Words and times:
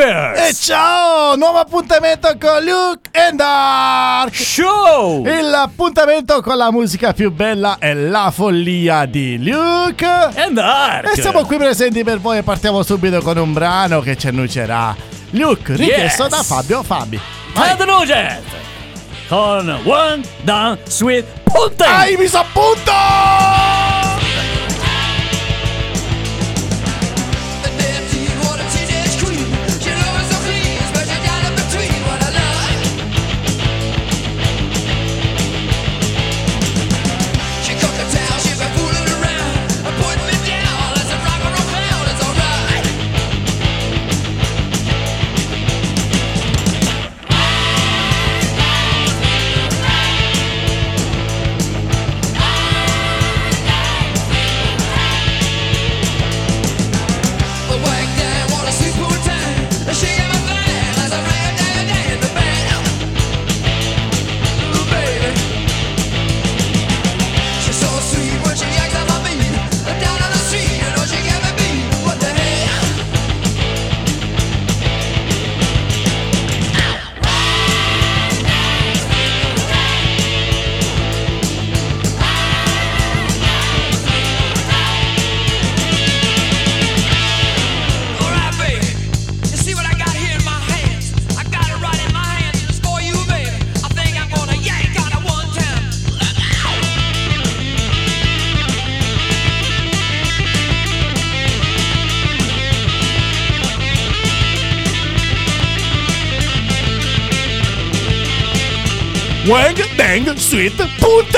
Darkers! 0.00 0.50
E 0.50 0.52
ciao! 0.54 1.36
Nuovo 1.36 1.56
appuntamento 1.58 2.28
con 2.38 2.62
Luke 2.62 3.08
and 3.18 3.38
Dark! 3.38 4.34
Show! 4.34 5.24
L'appuntamento 5.24 6.42
con 6.42 6.58
la 6.58 6.70
musica 6.70 7.14
più 7.14 7.32
bella 7.32 7.78
e 7.78 7.94
la 7.94 8.30
follia 8.30 9.06
di 9.06 9.42
Luke 9.42 10.04
and 10.06 10.52
Dark! 10.52 11.16
E 11.16 11.20
siamo 11.22 11.46
qui 11.46 11.56
presenti 11.56 12.04
per 12.04 12.20
voi 12.20 12.38
e 12.38 12.42
partiamo 12.42 12.82
subito 12.82 13.22
con 13.22 13.38
un 13.38 13.54
brano 13.54 14.00
che 14.00 14.18
ci 14.18 14.26
annucerà 14.28 14.94
Luke, 15.30 15.74
richiesto 15.74 16.24
Yes. 16.24 16.30
da 16.30 16.42
Fabio 16.42 16.82
Fabi. 16.82 17.18
Ted 17.54 17.80
Nugent! 17.80 18.42
Con 19.28 19.80
One 19.84 20.20
Down 20.42 20.78
Sweet 20.84 21.24
Punten! 21.42 21.86
Dai, 21.88 22.16
mi 22.16 22.26
s'appunto! 22.26 24.05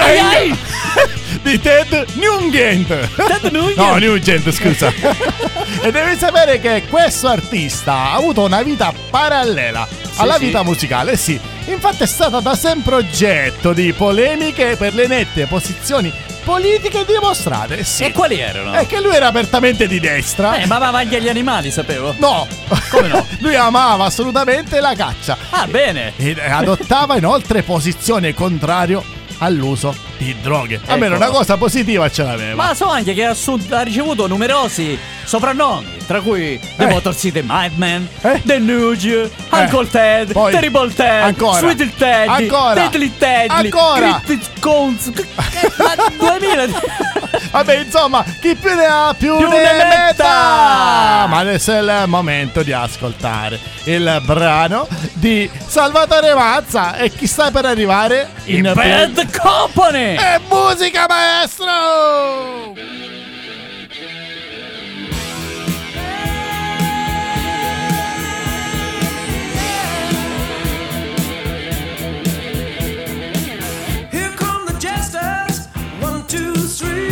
Ai! 0.00 0.54
di 1.42 1.58
Ted 1.58 2.04
Nugent. 2.14 2.88
Ted 2.88 3.48
Nugent? 3.52 3.76
No, 3.76 3.96
Nugent, 3.96 4.50
scusa. 4.50 4.92
e 5.80 5.90
devi 5.90 6.14
sapere 6.16 6.60
che 6.60 6.84
questo 6.90 7.28
artista 7.28 7.92
ha 7.92 8.14
avuto 8.14 8.44
una 8.44 8.62
vita 8.62 8.92
parallela 9.08 9.88
alla 10.16 10.36
sì. 10.36 10.44
vita 10.46 10.62
musicale, 10.62 11.16
sì. 11.16 11.40
Infatti 11.66 12.02
è 12.02 12.06
stata 12.06 12.40
da 12.40 12.54
sempre 12.54 12.96
oggetto 12.96 13.72
di 13.72 13.94
polemiche 13.94 14.76
per 14.76 14.92
le 14.92 15.06
nette 15.06 15.46
posizioni 15.46 16.12
politiche 16.48 17.04
dimostrate, 17.04 17.84
sì. 17.84 18.04
E 18.04 18.12
quali 18.12 18.40
erano? 18.40 18.72
È 18.72 18.86
che 18.86 19.02
lui 19.02 19.14
era 19.14 19.26
apertamente 19.26 19.86
di 19.86 20.00
destra. 20.00 20.56
Eh, 20.56 20.64
ma 20.64 20.78
va 20.78 20.88
avanti 20.88 21.14
agli 21.14 21.28
animali, 21.28 21.70
sapevo. 21.70 22.14
No, 22.16 22.46
Come 22.88 23.08
no? 23.08 23.26
lui 23.40 23.54
amava 23.54 24.06
assolutamente 24.06 24.80
la 24.80 24.94
caccia. 24.94 25.36
Ah, 25.50 25.66
bene. 25.66 26.14
E 26.16 26.34
adottava 26.40 27.18
inoltre 27.18 27.62
posizione 27.62 28.32
contrario 28.32 29.04
all'uso 29.38 29.94
di 30.16 30.34
droghe. 30.40 30.80
Almeno 30.86 31.14
Ecco. 31.14 31.24
una 31.24 31.32
cosa 31.32 31.56
positiva 31.56 32.10
ce 32.10 32.22
l'aveva. 32.22 32.54
Ma 32.66 32.74
so 32.74 32.86
anche 32.88 33.14
che 33.14 33.24
ha, 33.24 33.30
assun- 33.30 33.64
ha 33.70 33.82
ricevuto 33.82 34.26
numerosi 34.26 34.98
soprannomi, 35.24 35.86
tra 36.06 36.20
cui 36.20 36.58
The 36.76 36.84
Eh. 36.84 36.86
Motor 36.88 37.14
City 37.16 37.42
Madman, 37.42 38.08
Eh. 38.22 38.40
The 38.44 38.58
Nuge, 38.58 39.30
Uncle 39.50 39.88
Ted, 39.88 40.32
Poi- 40.32 40.52
Terrible 40.52 40.92
Ted, 40.92 41.22
Ancora. 41.22 41.58
Sweet 41.58 41.96
Teddy, 41.96 42.28
Ancora. 42.44 42.74
Deadly 42.74 43.12
Teddy, 43.16 43.48
Ancora. 43.66 44.20
Cryptic 44.24 44.60
Cones, 44.60 45.12
ma 45.76 45.94
2000 46.18 47.17
Vabbè, 47.50 47.76
insomma, 47.78 48.22
chi 48.40 48.54
più 48.54 48.74
ne 48.74 48.84
ha 48.84 49.14
più, 49.18 49.36
Più 49.36 49.48
ne, 49.48 49.56
ne 49.56 49.72
metta. 49.72 49.86
metta. 50.06 51.26
Ma 51.28 51.38
adesso 51.38 51.72
è 51.72 51.78
il 51.80 52.02
momento 52.06 52.62
di 52.62 52.72
ascoltare 52.72 53.58
il 53.84 54.20
brano 54.24 54.86
di 55.14 55.50
Salvatore 55.66 56.34
Mazza 56.34 56.96
e 56.96 57.10
chi 57.10 57.26
sta 57.26 57.50
per 57.50 57.64
arrivare 57.64 58.28
in 58.44 58.70
Bad 58.74 59.36
Company. 59.38 60.16
E 60.16 60.40
musica 60.48 61.06
maestro! 61.08 62.76
Here 74.10 74.32
come 74.36 74.64
the 74.66 74.76
jesters. 74.78 75.68
One, 76.00 76.26
two, 76.26 76.54
three. 76.54 77.07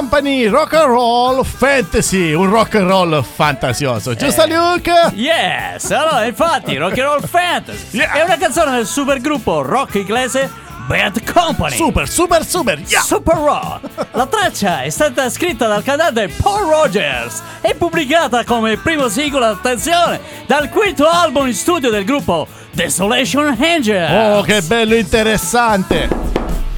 Company, 0.00 0.46
rock 0.48 0.72
and 0.72 0.86
roll 0.86 1.44
fantasy, 1.44 2.32
un 2.32 2.48
rock 2.48 2.74
and 2.76 2.88
roll 2.88 3.22
fantasioso, 3.22 4.14
giusto 4.14 4.46
Luke? 4.46 4.90
Yes, 5.12 5.90
allora 5.90 6.24
infatti 6.24 6.74
Rock 6.78 6.98
and 6.98 7.06
Roll 7.06 7.26
Fantasy 7.26 7.98
Yeah. 7.98 8.12
è 8.14 8.22
una 8.22 8.38
canzone 8.38 8.76
del 8.76 8.86
supergruppo 8.86 9.60
rock 9.60 9.96
inglese 9.96 10.50
Bad 10.86 11.22
Company. 11.30 11.76
Super, 11.76 12.08
super, 12.08 12.46
super, 12.46 12.78
yeah! 12.86 13.02
Super 13.02 13.36
Rock. 13.36 13.80
La 14.12 14.24
traccia 14.24 14.80
è 14.80 14.88
stata 14.88 15.28
scritta 15.28 15.66
dal 15.66 15.82
cantante 15.82 16.28
Paul 16.28 16.66
Rogers 16.70 17.42
e 17.60 17.74
pubblicata 17.74 18.42
come 18.44 18.78
primo 18.78 19.06
singolo, 19.10 19.44
attenzione, 19.44 20.18
dal 20.46 20.70
quinto 20.70 21.06
album 21.06 21.46
in 21.48 21.54
studio 21.54 21.90
del 21.90 22.04
gruppo 22.06 22.46
Desolation 22.70 23.54
Angel. 23.60 24.38
Oh, 24.38 24.40
che 24.40 24.62
bello 24.62 24.94
interessante! 24.94 26.29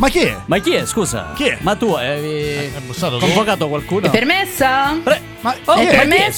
Ma 0.02 0.08
chi 0.08 0.18
è? 0.18 0.36
Ma 0.46 0.58
chi 0.58 0.74
è, 0.74 0.84
scusa? 0.84 1.30
Chi 1.32 1.44
è? 1.44 1.58
Ma 1.60 1.76
tu 1.76 1.92
hai 1.92 2.72
È 2.74 2.78
bussato 2.80 3.18
tu? 3.18 3.26
convocato 3.26 3.68
qualcuno? 3.68 4.06
È 4.06 4.10
permessa? 4.10 4.98
Pre- 5.00 5.20
Ma 5.42 5.54
Oh, 5.66 5.76
ma 5.76 5.80
è? 5.80 5.86
chi 5.86 5.94
è? 5.94 6.32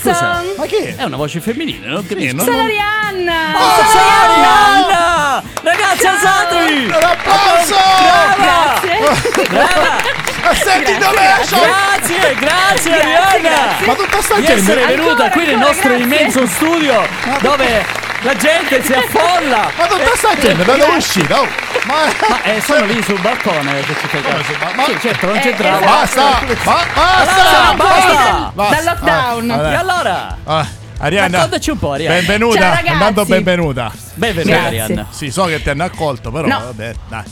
Ma 0.59 0.67
chi 0.67 0.75
è? 0.77 0.97
È 0.97 1.05
una 1.05 1.17
voce 1.17 1.41
femminile, 1.41 1.87
non 1.87 2.07
capisco. 2.07 2.35
Non- 2.37 2.45
Sono 2.45 2.59
Arianna! 2.63 3.33
Oh, 3.57 3.85
Sono 3.87 4.05
Arianna! 4.23 5.43
Ragazzi, 5.63 6.07
alzatevi! 6.07 6.85
Un 6.89 6.93
applauso! 6.93 7.75
Brava! 8.37 8.81
Grazie. 8.83 9.47
Brava! 9.49 10.03
Ovation! 10.45 11.61
Grazie, 11.61 12.35
grazie 12.35 12.35
Grazie, 12.35 12.93
Arianna! 13.01 13.77
Ma 13.87 13.95
tutta 13.95 14.21
sta 14.21 14.35
Di 14.35 14.43
gente 14.45 14.61
essere 14.61 14.81
Ancora, 14.83 15.03
venuta 15.03 15.31
qui 15.31 15.47
nel 15.47 15.57
nostro 15.57 15.89
grazie. 15.89 16.05
immenso 16.05 16.47
studio 16.49 17.09
dove 17.41 18.03
la 18.25 18.35
gente 18.37 18.83
si 18.83 18.93
affolla. 18.93 19.71
Ma 19.77 19.87
tutta 19.87 20.17
sta 20.17 20.35
gente 20.41 20.65
da 20.65 20.73
dove 20.73 20.93
è 20.93 20.97
uscita? 20.97 21.41
Oh, 21.41 21.47
ma... 21.87 21.95
Ma 22.29 22.43
eh, 22.43 22.61
sono 22.61 22.85
lì 22.87 23.03
sul 23.03 23.21
balcone 23.21 23.81
che 23.83 23.95
ci 24.01 24.07
fai 24.09 24.23
ma- 24.75 24.85
Sì, 24.85 24.99
certo, 25.01 25.27
non 25.27 25.37
Eh, 25.37 25.41
c'entrava. 25.41 26.03
esatto. 26.03 26.47
Basta! 26.47 26.65
Ba- 26.65 26.87
basta! 26.95 27.61
Allora, 27.71 27.75
basta! 27.75 28.13
Dal, 28.15 28.53
Basta. 28.55 28.75
dal 28.75 28.85
lockdown. 28.85 29.51
Ah, 29.51 29.71
E 29.71 29.75
allora? 29.75 30.37
Ah, 30.45 30.67
Arianna, 30.99 31.37
Raccontaci 31.37 31.71
un 31.71 31.79
po', 31.79 31.93
Arianna. 31.93 32.15
benvenuta, 32.17 32.81
Ciao, 32.83 33.25
benvenuta. 33.25 33.93
Benvenuta, 34.15 34.55
Grazie. 34.57 34.81
Arianna. 34.81 35.07
Sì, 35.11 35.31
so 35.31 35.45
che 35.45 35.63
ti 35.63 35.69
hanno 35.71 35.85
accolto, 35.85 36.31
però 36.31 36.47
No. 36.47 36.59
vabbè, 36.61 36.95
dai. 37.09 37.23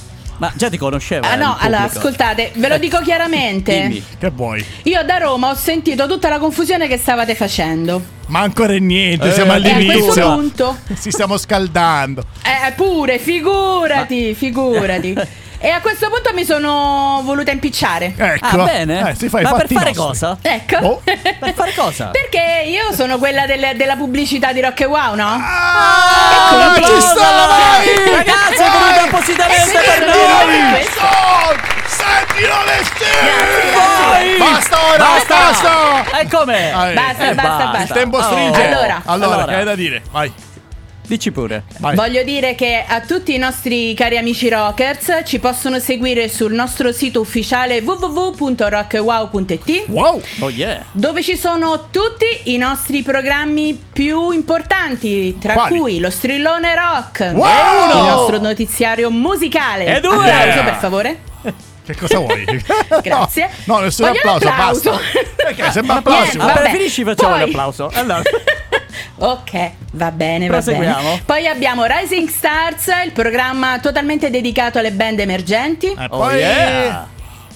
Ma 0.43 0.51
già 0.57 0.69
ti 0.69 0.77
conoscevo. 0.77 1.25
Ah 1.25 1.35
eh, 1.35 1.37
no, 1.37 1.57
allora 1.57 1.83
ascoltate, 1.85 2.51
ve 2.57 2.67
lo 2.67 2.77
dico 2.77 2.99
chiaramente. 2.99 3.83
Dimmi. 3.83 4.05
Che 4.19 4.31
vuoi? 4.31 4.65
Io 4.83 5.05
da 5.05 5.19
Roma 5.19 5.51
ho 5.51 5.55
sentito 5.55 6.09
tutta 6.09 6.29
la 6.29 6.41
confusione 6.41 6.89
che 6.89 6.99
stavate 6.99 7.37
facendo. 7.37 8.03
Ma 8.27 8.41
ancora 8.41 8.73
niente, 8.77 9.29
Eh, 9.29 9.33
siamo 9.35 9.53
e 9.53 9.55
a 9.55 9.59
E 9.59 9.71
a 9.71 9.75
questo 9.75 9.91
all'inizio. 9.93 10.35
punto, 10.35 10.77
Ci 11.01 11.13
stiamo 11.13 11.37
scaldando. 11.37 12.25
eh, 12.43 12.73
pure, 12.73 13.21
figurati, 13.21 14.35
figurati. 14.35 15.15
E 15.65 15.71
a 15.71 15.81
questo 15.81 16.09
punto 16.11 16.33
mi 16.35 16.45
sono 16.45 17.21
voluta 17.23 17.53
impicciare. 17.53 18.13
Ecco. 18.17 18.63
Ah, 18.63 18.65
bene. 18.65 19.11
Eh, 19.11 19.15
si 19.15 19.29
fa 19.29 19.39
i 19.39 19.43
Ma 19.45 19.53
per 19.53 19.61
fatti 19.61 19.75
fare 19.75 19.93
nostri. 19.95 20.05
cosa? 20.27 20.37
Ecco. 20.43 20.77
Oh. 20.85 21.01
Per 21.05 21.53
fare 21.55 21.73
cosa? 21.73 22.07
Perché 22.07 22.65
io 22.67 22.93
sono 22.93 23.17
quella 23.19 23.47
delle- 23.47 23.77
della 23.77 23.95
pubblicità 23.95 24.53
di 24.53 24.61
Rock 24.61 24.81
e 24.81 24.85
Wow, 24.87 25.15
no? 25.15 25.25
Ah, 25.41 26.75
Ecco, 26.75 26.75
ci 26.75 26.83
applauso. 26.83 27.01
sta 27.07 27.47
vai! 27.47 27.87
Ragazzi, 28.17 28.55
è 28.55 28.71
venuta 28.71 28.91
Vai! 28.91 29.09
appositamente 29.09 29.79
per 29.79 30.07
noi! 30.07 30.83
sì. 30.83 31.61
Sentilo 31.87 32.55
le 32.65 32.83
Vai! 33.77 34.39
Basta 34.39 34.77
ora, 34.89 34.97
Basta! 34.99 35.37
basta! 35.37 36.19
E? 36.19 36.73
Vai. 36.73 36.95
Basta, 36.95 37.29
Eh, 37.29 37.35
basta, 37.35 37.63
Il 37.65 37.71
basta. 37.71 37.95
tempo 37.95 38.17
Oh. 38.19 38.23
stringe. 38.23 38.67
Allora. 38.67 39.03
allora, 39.05 39.33
Allora. 39.35 39.45
che 39.47 39.55
hai 39.55 39.65
da 39.65 39.75
dire? 39.77 40.03
Vai. 40.11 40.33
Dici 41.13 41.31
pure. 41.31 41.65
vai. 41.79 41.95
Voglio 41.95 42.23
dire 42.23 42.55
che 42.55 42.83
a 42.89 43.03
tutti 43.03 43.35
i 43.35 43.37
nostri 43.37 43.93
cari 43.93 44.17
amici 44.17 44.49
rockers 44.49 45.21
ci 45.27 45.39
possono 45.41 45.79
seguire 45.79 46.27
sul 46.31 46.55
nostro 46.55 46.91
sito 46.91 47.21
ufficiale 47.21 47.81
www.rockwow.it 47.83 49.85
Wow! 49.89 50.23
Oh 50.41 50.49
yeah. 50.49 50.83
dove 50.93 51.23
ci 51.23 51.37
sono 51.37 51.89
tutti 51.91 52.25
i 52.45 52.57
nostri 52.57 53.03
programmi 53.03 53.79
più 53.93 54.31
importanti, 54.31 55.37
tra 55.39 55.53
Quali? 55.53 55.79
cui 55.79 56.01
lo 56.01 56.09
strillone 56.09 56.75
rock, 56.75 57.31
Wow! 57.35 57.91
il 57.91 57.97
nostro 58.11 58.39
notiziario 58.39 59.11
musicale. 59.11 59.97
E 59.97 60.01
due! 60.01 60.15
Applauso 60.31 60.63
per 60.65 60.75
favore. 60.77 61.19
Che 61.85 61.95
cosa 61.95 62.19
vuoi? 62.21 62.43
Grazie. 63.03 63.51
No, 63.65 63.75
no 63.75 63.81
nessun 63.81 64.07
Voglio 64.07 64.21
un 64.23 64.29
applauso, 64.31 64.49
applauso. 64.49 64.91
basta. 64.93 65.19
Perché 65.37 65.71
sembra 65.73 65.93
Niente, 65.95 66.11
applauso. 66.11 66.39
Ah, 66.41 66.47
Vabbè, 66.47 66.61
preferisci 66.61 67.05
facciamo 67.05 67.31
poi- 67.35 67.41
l'applauso. 67.41 67.91
Allora. 67.93 68.23
Ok, 69.19 69.71
va 69.93 70.11
bene, 70.11 70.49
va 70.49 70.61
bene. 70.61 71.23
Poi 71.25 71.47
abbiamo 71.47 71.85
Rising 71.85 72.29
Stars, 72.29 72.87
il 73.05 73.13
programma 73.13 73.79
totalmente 73.81 74.31
dedicato 74.31 74.79
alle 74.79 74.93
band 74.93 75.21
emergenti. 75.21 75.87
E 75.87 76.07
Oh 76.11 76.19
poi... 76.19 76.37
yeah. 76.37 77.09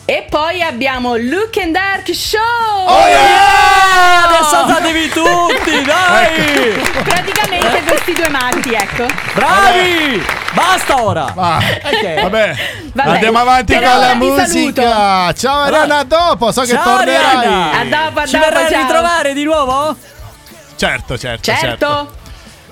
E 0.08 0.24
poi 0.30 0.62
abbiamo 0.62 1.16
Look 1.16 1.56
and 1.60 1.72
Dark 1.72 2.14
Show. 2.14 2.38
Oh 2.86 3.08
yeah! 3.08 3.18
Ah, 3.18 4.28
Adesso 4.28 4.56
alzatevi 4.56 5.08
tutti, 5.10 5.82
dai! 5.82 7.02
Praticamente 7.02 7.82
questi 7.84 8.12
due 8.12 8.28
matti, 8.28 8.72
ecco. 8.72 9.04
Bravi! 9.34 10.24
Basta 10.52 11.02
ora! 11.02 11.32
Va. 11.34 11.56
Ok. 11.56 12.20
Vabbè, 12.22 12.54
Vabbè, 12.92 13.08
andiamo 13.10 13.38
avanti 13.38 13.74
per 13.74 13.82
con 13.90 13.98
la 13.98 14.14
musica. 14.14 15.32
Ciao 15.32 15.62
Ariana, 15.62 15.98
a 15.98 16.04
dopo, 16.04 16.52
so 16.52 16.60
che 16.60 16.68
Ciao, 16.68 16.84
tornerai. 16.84 17.36
Arianna. 17.36 17.80
A 17.80 17.84
dopo, 17.84 18.20
a 18.20 18.26
Ci 18.26 18.36
dopo, 18.38 18.44
verrai 18.48 18.74
a 18.74 18.78
ritrovare 18.82 19.34
di 19.34 19.42
nuovo? 19.42 19.96
Certo, 20.76 21.16
certo, 21.18 21.52
Certo. 21.52 22.24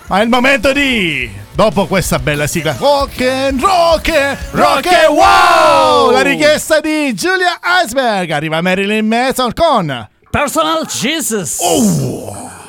Ma 0.07 0.21
è 0.21 0.23
il 0.23 0.29
momento 0.29 0.73
di 0.73 1.31
dopo 1.53 1.87
questa 1.87 2.19
bella 2.19 2.47
sigla 2.47 2.77
rock 2.79 3.21
and 3.23 3.59
rock 3.59 4.09
and 4.11 4.37
rock 4.51 4.87
and 4.87 5.17
wow! 5.17 6.11
La 6.11 6.21
richiesta 6.21 6.81
di 6.81 7.15
Giulia 7.15 7.59
Iceberg 7.83 8.31
arriva 8.31 8.61
Marilyn 8.61 9.07
Manson 9.07 9.53
con 9.55 10.09
Personal 10.31 10.85
Jesus! 10.87 11.57
Oh. 11.61 12.64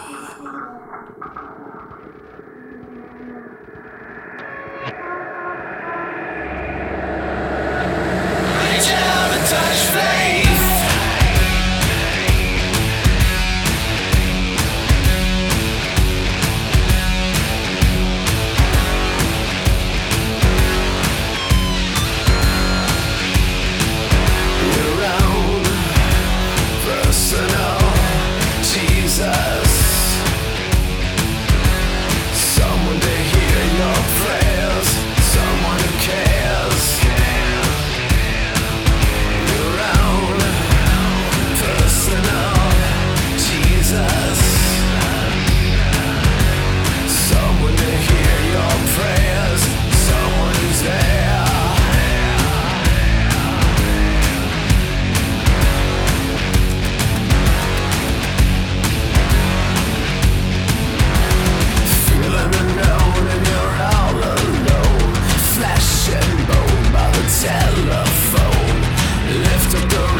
to 69.75 69.87
go. 69.87 70.14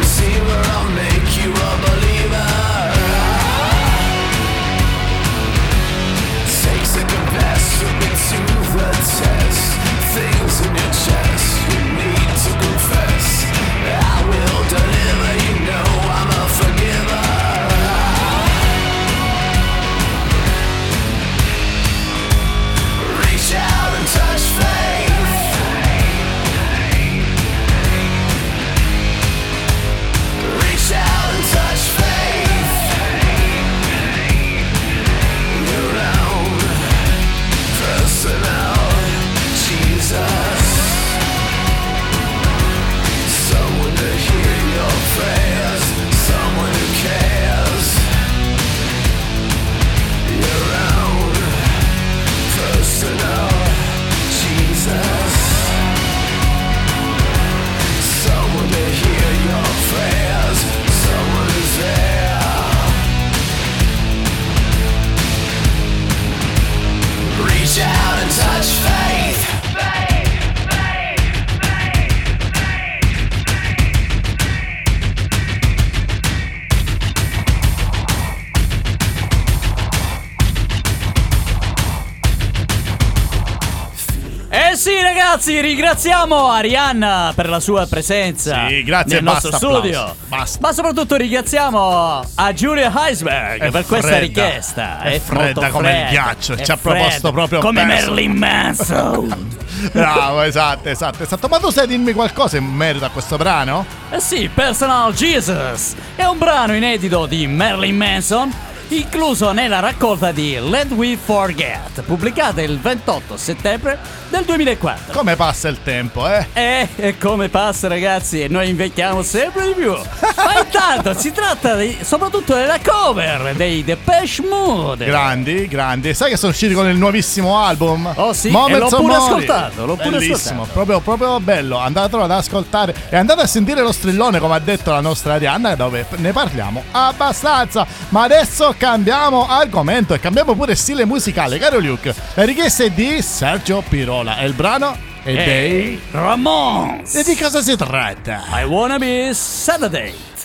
Ragazzi, 85.36 85.60
ringraziamo 85.60 86.48
Arianna 86.48 87.30
per 87.34 87.50
la 87.50 87.60
sua 87.60 87.86
presenza 87.86 88.68
Sì, 88.68 88.82
grazie, 88.84 89.16
nel 89.16 89.24
nostro 89.24 89.50
basta 89.50 89.66
studio. 89.68 89.98
applausi, 89.98 90.18
basta. 90.28 90.58
Ma 90.62 90.72
soprattutto 90.72 91.16
ringraziamo 91.16 92.24
a 92.36 92.52
Giulia 92.54 92.90
Heisberg 92.90 93.60
È 93.60 93.70
per 93.70 93.84
questa 93.84 94.06
fredda, 94.06 94.18
richiesta. 94.20 95.00
è 95.02 95.10
molto 95.10 95.20
fredda 95.60 95.68
come 95.68 95.90
il 95.90 95.94
fredda, 95.96 96.08
ghiaccio, 96.10 96.52
è 96.54 96.64
ci 96.64 96.70
ha 96.70 96.76
proposto 96.78 97.32
proprio 97.32 97.58
come 97.60 97.84
perso. 97.84 98.08
Marilyn 98.08 98.32
Manson. 98.32 99.56
Bravo, 99.92 100.40
esatto, 100.40 100.88
esatto, 100.88 101.22
esatto. 101.22 101.48
Ma 101.48 101.58
tu 101.58 101.68
sai 101.70 101.86
dirmi 101.86 102.14
qualcosa 102.14 102.56
in 102.56 102.64
merito 102.64 103.04
a 103.04 103.10
questo 103.10 103.36
brano? 103.36 103.84
Eh 104.08 104.20
sì, 104.20 104.48
Personal 104.52 105.12
Jesus 105.12 105.96
è 106.14 106.24
un 106.24 106.38
brano 106.38 106.74
inedito 106.74 107.26
di 107.26 107.46
Marilyn 107.46 107.94
Manson 107.94 108.50
incluso 108.88 109.52
nella 109.52 109.80
raccolta 109.80 110.30
di 110.32 110.58
Let 110.60 110.92
We 110.92 111.16
Forget, 111.22 112.02
pubblicata 112.02 112.62
il 112.62 112.78
28 112.78 113.36
settembre 113.36 113.98
del 114.28 114.44
2004. 114.44 115.12
Come 115.12 115.36
passa 115.36 115.68
il 115.68 115.78
tempo, 115.82 116.28
eh? 116.28 116.46
Eh, 116.52 116.88
e 116.96 117.18
come 117.18 117.48
passa 117.48 117.88
ragazzi, 117.88 118.42
e 118.42 118.48
noi 118.48 118.68
invecchiamo 118.68 119.22
sempre 119.22 119.68
di 119.68 119.74
più. 119.74 119.92
Ma 120.36 120.60
intanto 120.60 121.14
si 121.18 121.32
tratta 121.32 121.74
di- 121.76 121.98
soprattutto 122.02 122.54
della 122.54 122.78
cover 122.84 123.54
dei 123.54 123.82
Depeche 123.84 124.42
Mode. 124.48 125.04
Grandi, 125.06 125.66
grandi. 125.68 126.14
Sai 126.14 126.30
che 126.30 126.36
sono 126.36 126.52
usciti 126.52 126.74
con 126.74 126.88
il 126.88 126.96
nuovissimo 126.96 127.58
album? 127.58 128.12
Oh 128.16 128.32
sì, 128.32 128.50
l'ho 128.50 128.66
pure 128.88 129.14
ascoltato, 129.14 129.84
l'ho 129.86 129.96
pure 129.96 130.10
Bellissimo, 130.18 130.62
ascoltato. 130.62 130.72
proprio, 130.72 131.00
proprio 131.00 131.40
bello. 131.40 131.78
Andatelo 131.78 132.22
ad 132.22 132.30
ascoltare 132.30 132.94
e 133.08 133.16
andate 133.16 133.42
a 133.42 133.46
sentire 133.46 133.80
lo 133.82 133.92
strillone, 133.92 134.38
come 134.38 134.54
ha 134.54 134.60
detto 134.60 134.90
la 134.92 135.00
nostra 135.00 135.34
Arianna, 135.34 135.74
dove 135.74 136.06
ne 136.16 136.32
parliamo 136.32 136.82
abbastanza. 136.92 137.86
Ma 138.10 138.22
adesso 138.22 138.74
cambiamo 138.76 139.48
argomento 139.48 140.14
e 140.14 140.20
cambiamo 140.20 140.54
pure 140.54 140.74
stile 140.74 141.04
musicale, 141.04 141.58
caro 141.58 141.78
Luke. 141.78 142.14
La 142.34 142.44
richiesta 142.44 142.84
è 142.84 142.90
di 142.90 143.22
Sergio 143.22 143.82
Pirola 143.88 144.38
e 144.38 144.46
il 144.46 144.52
brano 144.52 144.96
è 145.22 145.32
dei... 145.32 145.44
Hey, 145.44 146.00
Ramones. 146.12 147.14
E 147.14 147.24
di 147.24 147.36
cosa 147.36 147.60
si 147.62 147.76
tratta? 147.76 148.44
I 148.50 148.64
wanna 148.64 148.98
be 148.98 149.30
Saturday. 149.32 150.35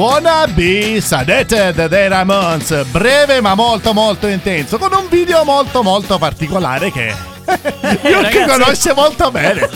Wanna 0.00 0.46
be 0.54 0.98
Sadeted 0.98 1.86
dei 1.88 2.08
Ramones. 2.08 2.84
Breve 2.86 3.42
ma 3.42 3.54
molto 3.54 3.92
molto 3.92 4.26
intenso, 4.28 4.78
con 4.78 4.90
un 4.94 5.06
video 5.10 5.44
molto 5.44 5.82
molto 5.82 6.16
particolare 6.16 6.90
che 6.90 7.12
Luke 7.44 8.10
ragazzi. 8.10 8.44
conosce 8.46 8.94
molto 8.94 9.30
bene. 9.30 9.68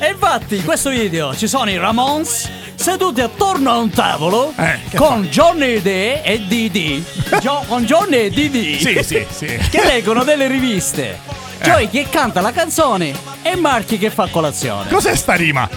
E 0.00 0.08
infatti 0.10 0.56
in 0.56 0.64
questo 0.64 0.90
video 0.90 1.36
ci 1.36 1.46
sono 1.46 1.70
i 1.70 1.76
Ramones 1.78 2.48
seduti 2.74 3.20
attorno 3.20 3.70
a 3.70 3.76
un 3.78 3.90
tavolo 3.90 4.52
Eh, 4.56 4.96
con 4.96 5.22
Johnny 5.30 5.80
D 5.82 5.86
e 5.86 6.42
Didi. 6.48 7.04
Gio- 7.40 7.62
con 7.68 7.84
Johnny 7.84 8.16
e 8.16 8.30
Didi. 8.30 8.80
Sì, 8.80 9.00
sì, 9.04 9.24
sì. 9.30 9.46
che 9.70 9.84
leggono 9.84 10.24
delle 10.24 10.48
riviste. 10.48 11.16
Joy 11.62 11.88
che 11.90 12.06
canta 12.08 12.40
la 12.40 12.52
canzone 12.52 13.12
e 13.42 13.56
Marchi 13.56 13.98
che 13.98 14.10
fa 14.10 14.28
colazione. 14.28 14.88
Cos'è 14.90 15.14
sta 15.16 15.34
rima? 15.34 15.68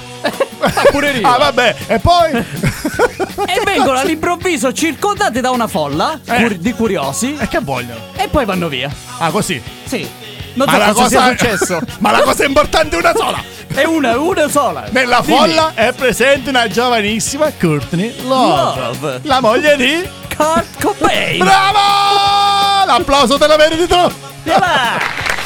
pure 0.92 1.12
rima. 1.14 1.36
Ah, 1.36 1.38
vabbè, 1.40 1.76
e 1.88 2.00
poi 2.00 2.32
E 2.34 3.62
vengono 3.66 3.98
all'improvviso 3.98 4.72
circondati 4.74 5.42
da 5.42 5.50
una 5.52 5.68
folla 5.68 6.20
Eh. 6.24 6.36
cur- 6.36 6.56
di 6.56 6.74
curiosi 6.74 7.36
E 7.40 7.48
che 7.48 7.60
vogliono? 7.62 8.00
e 8.16 8.28
poi 8.28 8.46
vanno 8.46 8.68
via. 8.68 8.90
Ah, 9.18 9.32
così. 9.32 9.62
Sì. 9.86 10.08
Non 10.54 10.68
Ma 10.68 10.74
so 10.74 10.78
la 10.80 10.92
cosa 10.92 11.08
sia 11.08 11.20
cosa 11.20 11.30
successo. 11.32 11.80
Ma 12.00 12.12
la 12.12 12.22
cosa 12.22 12.46
importante 12.46 12.96
è 12.96 13.00
una 13.00 13.14
sola. 13.16 13.44
È 13.74 13.84
una, 13.86 14.20
una 14.20 14.50
sola. 14.50 14.84
Nella 14.90 15.22
Dimmi. 15.22 15.38
folla 15.38 15.72
è 15.74 15.94
presente 15.94 16.50
una 16.50 16.68
giovanissima 16.68 17.50
Courtney 17.58 18.14
Love, 18.28 18.80
Love. 18.82 19.20
la 19.24 19.40
moglie 19.40 19.78
di 19.78 20.08
Kurt 20.36 20.84
Cobain. 20.84 21.38
Bravo! 21.38 22.86
L'applauso 22.86 23.38
te 23.38 23.48
lo 23.48 23.56
meriti 23.56 23.88
tu. 23.88 24.12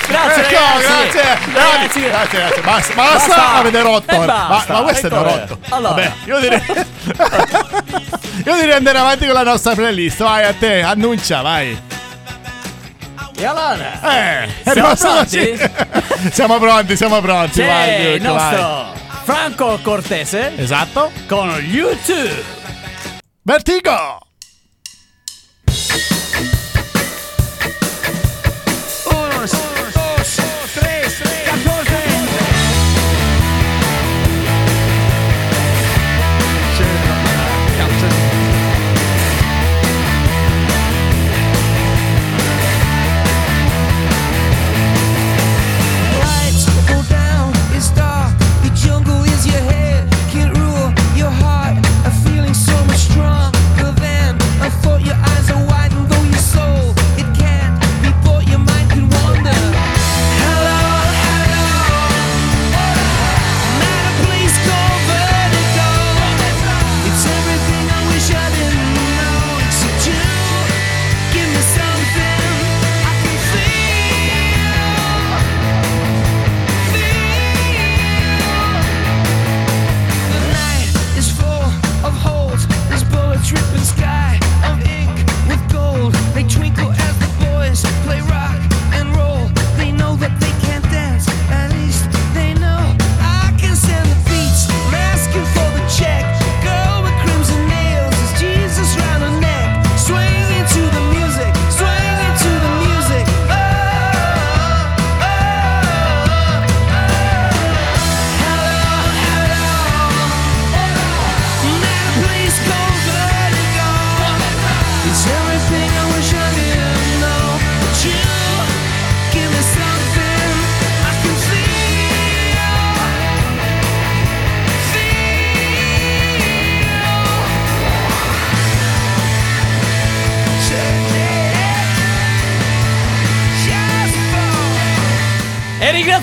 Grazie 0.07 0.43
Ecco, 0.43 0.53
ragazzi. 0.53 1.17
grazie, 1.17 1.53
Ragazzi. 1.53 1.99
grazie, 2.01 2.39
grazie. 2.39 2.61
Basta, 2.61 2.93
basta, 2.93 3.27
Basta. 3.35 3.53
avete 3.55 3.81
rotto. 3.81 4.17
Basta, 4.25 4.73
ma, 4.73 4.79
ma 4.79 4.85
questo 4.85 5.07
è 5.07 5.11
ecco, 5.11 5.23
rotto. 5.23 5.57
allora. 5.69 5.93
Vabbè, 5.93 6.11
io 6.25 6.39
direi. 6.39 6.61
io 8.45 8.55
direi 8.55 8.71
andare 8.73 8.97
avanti 8.97 9.25
con 9.25 9.33
la 9.33 9.43
nostra 9.43 9.73
playlist. 9.73 10.21
Vai 10.21 10.43
a 10.45 10.53
te, 10.53 10.81
annuncia, 10.81 11.41
vai. 11.41 11.81
E 13.37 13.45
allora? 13.45 14.43
Eh, 14.43 14.49
Siamo 14.71 14.95
pronti? 14.95 15.59
siamo 16.31 16.57
pronti, 16.59 16.95
siamo 16.95 17.19
pronti. 17.21 17.59
C'è 17.61 17.67
vai, 17.67 18.01
il 18.15 18.21
Luke, 18.23 18.27
vai. 18.37 18.51
nostro 18.59 18.93
Franco 19.23 19.79
Cortese 19.81 20.53
Esatto. 20.57 21.11
con 21.27 21.49
YouTube. 21.69 22.43
Vertigo. 23.41 24.19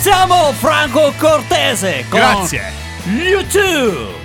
Ringraziamo 0.03 0.53
Franco 0.55 1.13
Cortese 1.17 2.05
con 2.09 2.19
Grazie. 2.19 2.73
YouTube. 3.05 4.21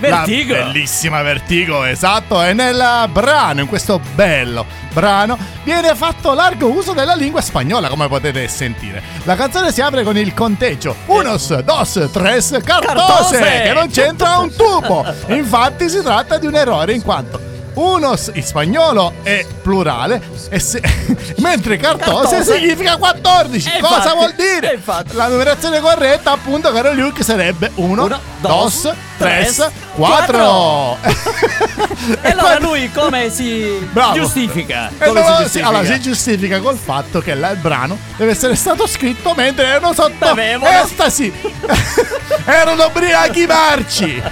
Vertigo. 0.00 0.52
La 0.52 0.64
bellissima 0.64 1.22
Vertigo, 1.22 1.84
esatto. 1.84 2.42
E 2.42 2.52
nel 2.52 3.08
brano, 3.12 3.60
in 3.60 3.68
questo 3.68 4.00
bello 4.14 4.66
brano, 4.92 5.38
viene 5.62 5.94
fatto 5.94 6.34
largo 6.34 6.68
uso 6.68 6.92
della 6.92 7.14
lingua 7.14 7.40
spagnola, 7.40 7.88
come 7.88 8.08
potete 8.08 8.48
sentire. 8.48 9.00
La 9.22 9.36
canzone 9.36 9.70
si 9.70 9.80
apre 9.80 10.02
con 10.02 10.18
il 10.18 10.34
conteggio: 10.34 10.96
unos, 11.06 11.56
dos, 11.60 12.08
tres, 12.12 12.58
cartose, 12.64 13.38
Cartose. 13.38 13.62
che 13.62 13.72
non 13.74 13.88
c'entra 13.88 14.38
un 14.38 14.52
tubo. 14.56 15.04
Infatti, 15.32 15.88
si 15.88 16.02
tratta 16.02 16.36
di 16.36 16.46
un 16.46 16.56
errore 16.56 16.94
in 16.94 17.02
quanto. 17.02 17.45
Unos 17.76 18.30
in 18.32 18.42
spagnolo 18.42 19.12
è 19.22 19.44
plurale, 19.62 20.22
se- 20.56 20.80
mentre 21.38 21.76
cartose, 21.76 22.36
Cartose. 22.36 22.58
significa 22.58 22.96
14. 22.96 23.68
E 23.68 23.80
Cosa 23.80 23.96
infatti, 23.96 24.16
vuol 24.16 24.32
dire? 24.34 24.70
e 24.70 24.74
infatti. 24.76 25.14
La 25.14 25.28
numerazione 25.28 25.80
corretta, 25.80 26.32
appunto, 26.32 26.72
caro 26.72 26.94
Luke, 26.94 27.22
sarebbe 27.22 27.70
1, 27.74 27.92
Uno, 27.92 28.06
2, 28.08 28.18
dos, 28.40 28.80
3, 28.80 28.94
tres, 29.18 29.70
4. 29.94 30.98
E 32.22 32.30
allora 32.30 32.58
lui 32.60 32.90
come 32.92 33.30
si 33.30 33.78
Bravo. 33.92 34.14
giustifica? 34.14 34.90
Come 34.96 35.04
allora, 35.20 35.36
si 35.36 35.42
giustifica? 35.42 35.68
allora 35.68 35.84
si 35.84 36.00
giustifica 36.00 36.60
col 36.60 36.76
fatto 36.76 37.20
che 37.20 37.30
il 37.32 37.58
brano 37.60 37.98
deve 38.16 38.30
essere 38.32 38.54
stato 38.54 38.86
scritto 38.86 39.34
mentre 39.34 39.66
erano 39.66 39.92
sotto 39.92 40.12
Bevevano. 40.34 40.82
estasi. 40.84 41.32
erano 42.46 42.86
ubriachi 42.86 43.46
marci. 43.46 44.22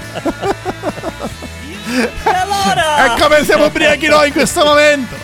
E 1.94 2.10
allora? 2.24 3.14
È 3.14 3.20
come 3.20 3.44
siamo 3.44 3.66
ubriachi 3.66 4.08
noi 4.08 4.28
in 4.28 4.32
questo 4.32 4.64
momento. 4.64 5.14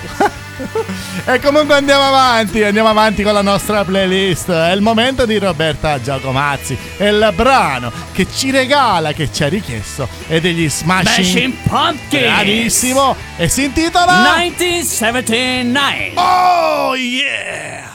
E 1.25 1.41
comunque 1.41 1.75
andiamo 1.75 2.07
avanti, 2.07 2.63
andiamo 2.63 2.89
avanti 2.89 3.23
con 3.23 3.33
la 3.33 3.43
nostra 3.43 3.85
playlist. 3.85 4.51
È 4.51 4.73
il 4.73 4.83
momento 4.83 5.25
di 5.25 5.39
Roberta 5.39 6.01
Giacomazzi. 6.01 6.77
È 6.97 7.05
il 7.05 7.33
brano 7.35 7.91
che 8.13 8.27
ci 8.33 8.51
regala, 8.51 9.13
che 9.13 9.33
ci 9.33 9.43
ha 9.43 9.49
richiesto, 9.49 10.09
è 10.27 10.41
degli 10.41 10.69
Smashing. 10.69 11.27
Smashing 11.27 11.55
Pumpkins. 11.67 12.23
Bravissimo! 12.25 13.17
E 13.37 13.49
si 13.49 13.65
intitola 13.65 14.13
1979. 14.37 16.13
Oh 16.15 16.95
yeah! 16.95 17.90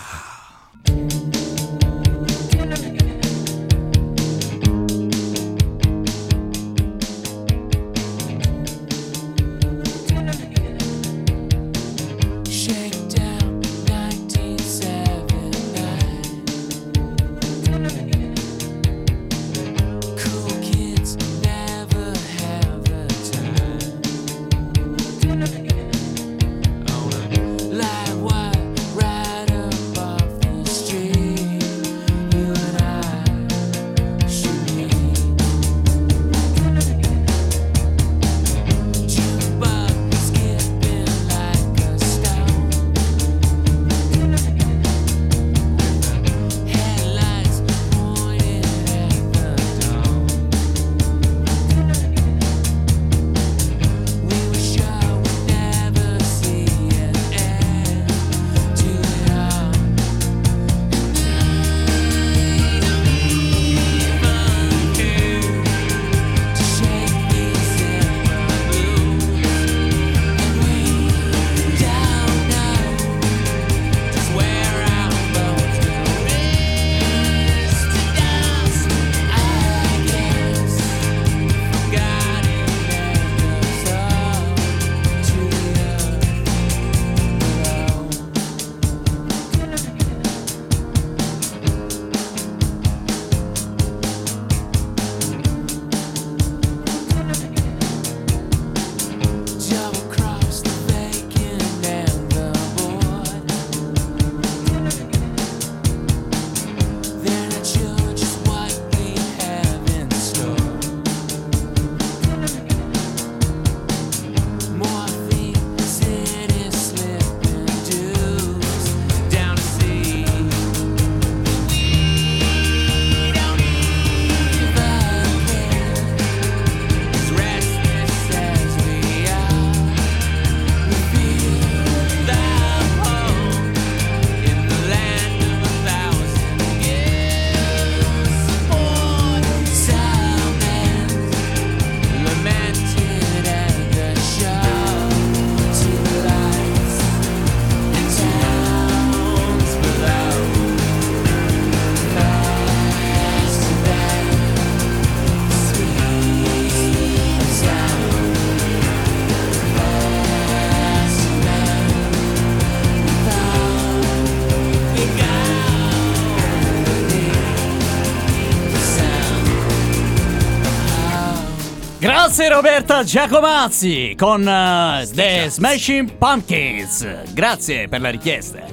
Grazie 172.36 172.54
Roberta 172.54 173.04
Giacomazzi 173.06 174.14
con 174.18 174.46
eh, 174.46 175.08
The 175.14 175.46
Smashing 175.48 176.18
Pumpkins. 176.18 177.32
Grazie 177.32 177.88
per 177.88 178.02
la 178.02 178.10
richiesta. 178.10 178.65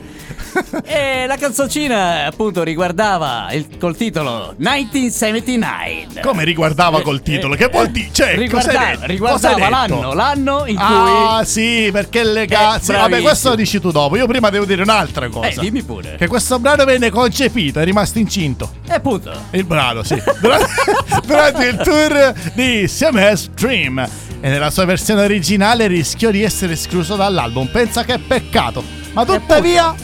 E 0.93 1.27
la 1.27 1.37
canzoncina 1.37 2.27
appunto 2.27 2.63
riguardava 2.63 3.51
il, 3.53 3.67
col 3.79 3.97
titolo 3.97 4.53
1979. 4.59 6.21
Come 6.21 6.45
riguardava 6.45 7.01
col 7.01 7.23
titolo? 7.23 7.55
Che 7.55 7.69
vuol 7.69 7.89
dire? 7.89 8.11
Cioè, 8.13 8.37
Riguarda- 8.37 8.99
riguardava 9.03 9.69
l'anno, 9.71 10.13
l'anno 10.13 10.65
in 10.67 10.77
cui 10.77 10.85
Ah, 10.87 11.43
sì, 11.45 11.89
perché 11.91 12.23
le 12.25 12.47
cazzo. 12.47 12.93
Eh, 12.93 12.97
Vabbè, 12.97 13.23
questo 13.23 13.51
lo 13.51 13.55
dici 13.55 13.81
tu 13.81 13.91
dopo. 13.91 14.17
Io 14.17 14.27
prima 14.27 14.51
devo 14.51 14.67
dire 14.67 14.83
un'altra 14.83 15.29
cosa. 15.29 15.49
Eh, 15.49 15.55
dimmi 15.59 15.83
pure. 15.83 16.17
Che 16.17 16.27
questo 16.27 16.59
brano 16.59 16.85
venne 16.85 17.11
concepito, 17.11 17.81
è 17.81 17.85
rimasto 17.85 18.19
incinto. 18.19 18.71
E 18.87 18.93
appunto. 18.93 19.33
Il 19.53 19.65
brano, 19.65 20.03
sì. 20.03 20.21
Durante, 20.41 20.67
durante 21.25 21.67
il 21.67 21.77
tour 21.77 22.35
di 22.53 22.85
CMS 22.87 23.49
Dream. 23.51 23.99
E 24.45 24.49
nella 24.49 24.71
sua 24.71 24.85
versione 24.85 25.23
originale 25.23 25.87
rischiò 25.87 26.31
di 26.31 26.43
essere 26.43 26.73
escluso 26.73 27.17
dall'album. 27.17 27.69
Pensa 27.69 28.05
che 28.05 28.19
peccato. 28.19 28.83
Ma 29.13 29.25
tuttavia, 29.25 29.95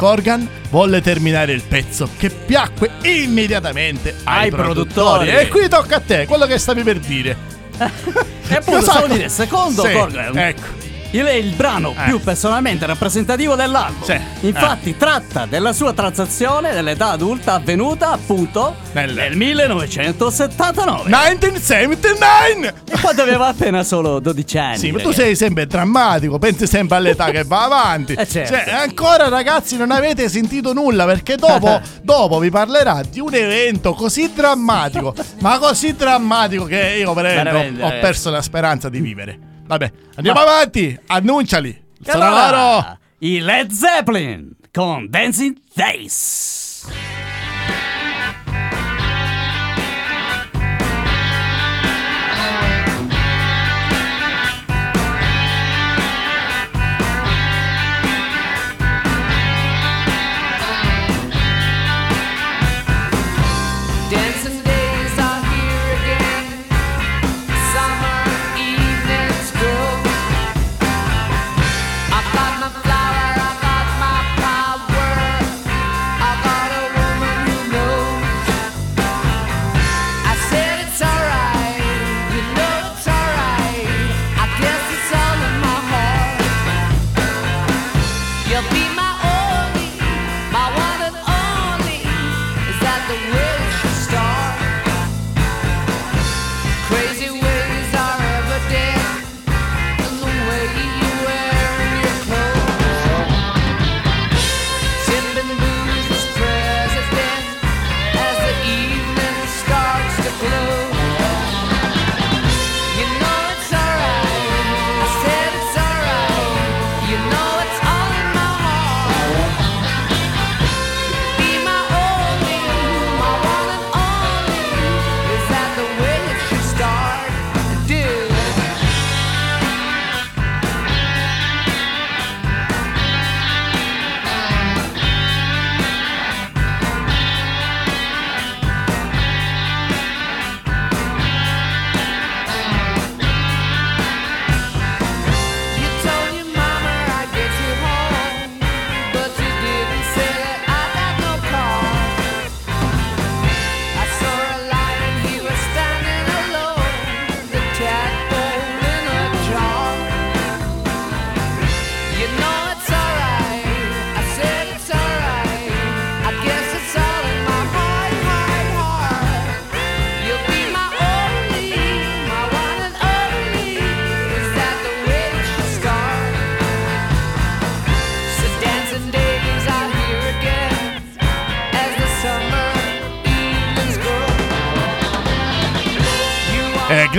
Corgan 0.00 0.48
volle 0.70 1.02
terminare 1.02 1.52
il 1.52 1.60
pezzo 1.62 2.08
che 2.16 2.30
piacque 2.30 2.88
immediatamente 3.02 4.14
ai, 4.24 4.44
Ai 4.44 4.50
produttori. 4.50 5.26
produttori. 5.26 5.30
E 5.30 5.48
qui 5.48 5.68
tocca 5.68 5.96
a 5.96 6.00
te, 6.00 6.24
quello 6.24 6.46
che 6.46 6.56
stavi 6.56 6.82
per 6.82 6.98
dire. 7.00 7.36
E 8.50 8.54
appunto 8.56 8.80
Cosa- 8.80 8.92
stavo 8.92 9.12
dire, 9.14 9.28
secondo 9.28 9.84
Sì, 9.84 9.92
Corgan, 9.92 10.36
Ecco. 10.38 10.66
Il 11.12 11.24
è 11.24 11.32
il 11.32 11.52
brano 11.54 11.90
Eh. 11.90 12.04
più 12.04 12.20
personalmente 12.20 12.86
rappresentativo 12.86 13.56
dell'album. 13.56 14.04
Sì. 14.04 14.16
Infatti 14.46 14.96
tratta 14.96 15.44
della 15.46 15.72
sua 15.72 15.92
transazione 15.92 16.72
dell'età 16.72 17.10
adulta 17.10 17.54
avvenuta 17.54 18.12
appunto 18.12 18.76
Nel- 18.92 19.12
nel 19.14 19.36
1979. 19.36 21.08
1979! 21.08 22.74
E 22.90 23.00
quando 23.00 23.22
aveva 23.22 23.48
appena 23.48 23.82
solo 23.82 24.20
12 24.20 24.58
anni. 24.58 24.78
Sì, 24.78 24.90
ma 24.92 25.00
tu 25.00 25.10
sei 25.12 25.34
sempre 25.34 25.66
drammatico, 25.66 26.38
pensi 26.38 26.66
sempre 26.66 26.96
all'età 26.98 27.30
che 27.30 27.44
va 27.44 27.64
avanti. 27.64 28.14
Eh, 28.20 28.26
certo. 28.28 28.52
Cioè, 28.54 28.70
ancora 28.70 29.28
ragazzi 29.28 29.76
non 29.78 29.90
avete 29.90 30.28
sentito 30.28 30.72
nulla 30.74 31.06
perché 31.06 31.36
dopo, 31.36 31.80
dopo 32.02 32.38
vi 32.38 32.50
parlerà 32.50 33.00
di 33.08 33.18
un 33.18 33.32
evento 33.34 33.94
così 33.94 34.30
drammatico, 34.34 35.14
ma 35.40 35.58
così 35.58 35.94
drammatico 35.94 36.64
che 36.64 36.96
io 37.00 37.12
Veramente, 37.14 37.82
ho, 37.82 37.86
ho 37.86 37.92
eh. 37.92 37.98
perso 37.98 38.28
la 38.30 38.42
speranza 38.42 38.88
di 38.88 39.00
vivere. 39.00 39.38
Vabbè, 39.70 39.92
andiamo 40.16 40.40
Ma- 40.40 40.46
avanti, 40.46 40.98
annunciali. 41.06 41.80
Allora. 42.06 42.98
I 43.18 43.38
Led 43.38 43.70
Zeppelin 43.70 44.56
con 44.72 45.08
Dancing 45.08 45.56
Days. 45.72 46.49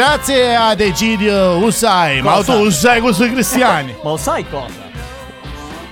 Grazie 0.02 0.56
ad 0.56 0.80
Egidio 0.82 1.58
Usai, 1.58 2.24
ma 2.24 2.42
tu 2.44 2.54
Usai 2.54 3.00
con 3.02 3.12
i 3.20 3.32
cristiani. 3.32 3.96
Ma 4.02 4.10
lo 4.10 4.18
sai 4.18 4.44
cosa? 4.50 4.90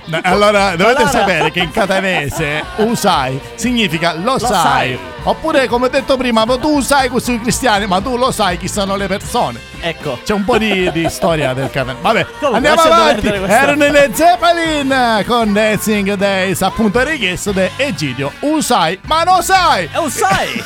No, 0.06 0.18
Allora, 0.24 0.70
dovete 0.74 1.02
Allora- 1.02 1.08
sapere 1.08 1.50
che 1.52 1.60
in 1.60 1.70
catanese 1.70 2.64
usai 2.78 3.38
significa 3.54 4.14
lo, 4.14 4.36
sai. 4.40 4.50
sai. 4.50 4.98
Oppure, 5.22 5.68
come 5.68 5.86
ho 5.86 5.88
detto 5.88 6.16
prima, 6.16 6.44
ma 6.44 6.58
tu 6.58 6.80
sai 6.80 7.08
questi 7.08 7.38
cristiani, 7.40 7.86
ma 7.86 8.00
tu 8.00 8.16
lo 8.16 8.32
sai 8.32 8.58
chi 8.58 8.66
sono 8.66 8.96
le 8.96 9.06
persone. 9.06 9.60
Ecco. 9.80 10.18
C'è 10.24 10.32
un 10.34 10.44
po' 10.44 10.58
di, 10.58 10.90
di 10.92 11.08
storia 11.08 11.52
del 11.54 11.70
catanese. 11.70 12.02
Vabbè, 12.02 12.26
Comunque, 12.38 12.68
andiamo 12.68 12.80
avanti. 12.82 13.26
Erano 13.26 13.84
i 13.84 13.90
Led 13.90 14.12
Zeppelin 14.14 15.24
con 15.26 15.52
Dancing 15.52 16.14
Days, 16.14 16.62
appunto 16.62 17.02
richiesto 17.02 17.52
da 17.52 17.68
Egidio 17.76 18.32
Usai, 18.40 18.98
ma 19.06 19.24
lo 19.24 19.40
sai. 19.42 19.84
E 19.84 19.90
lo 19.94 20.08
sai! 20.08 20.62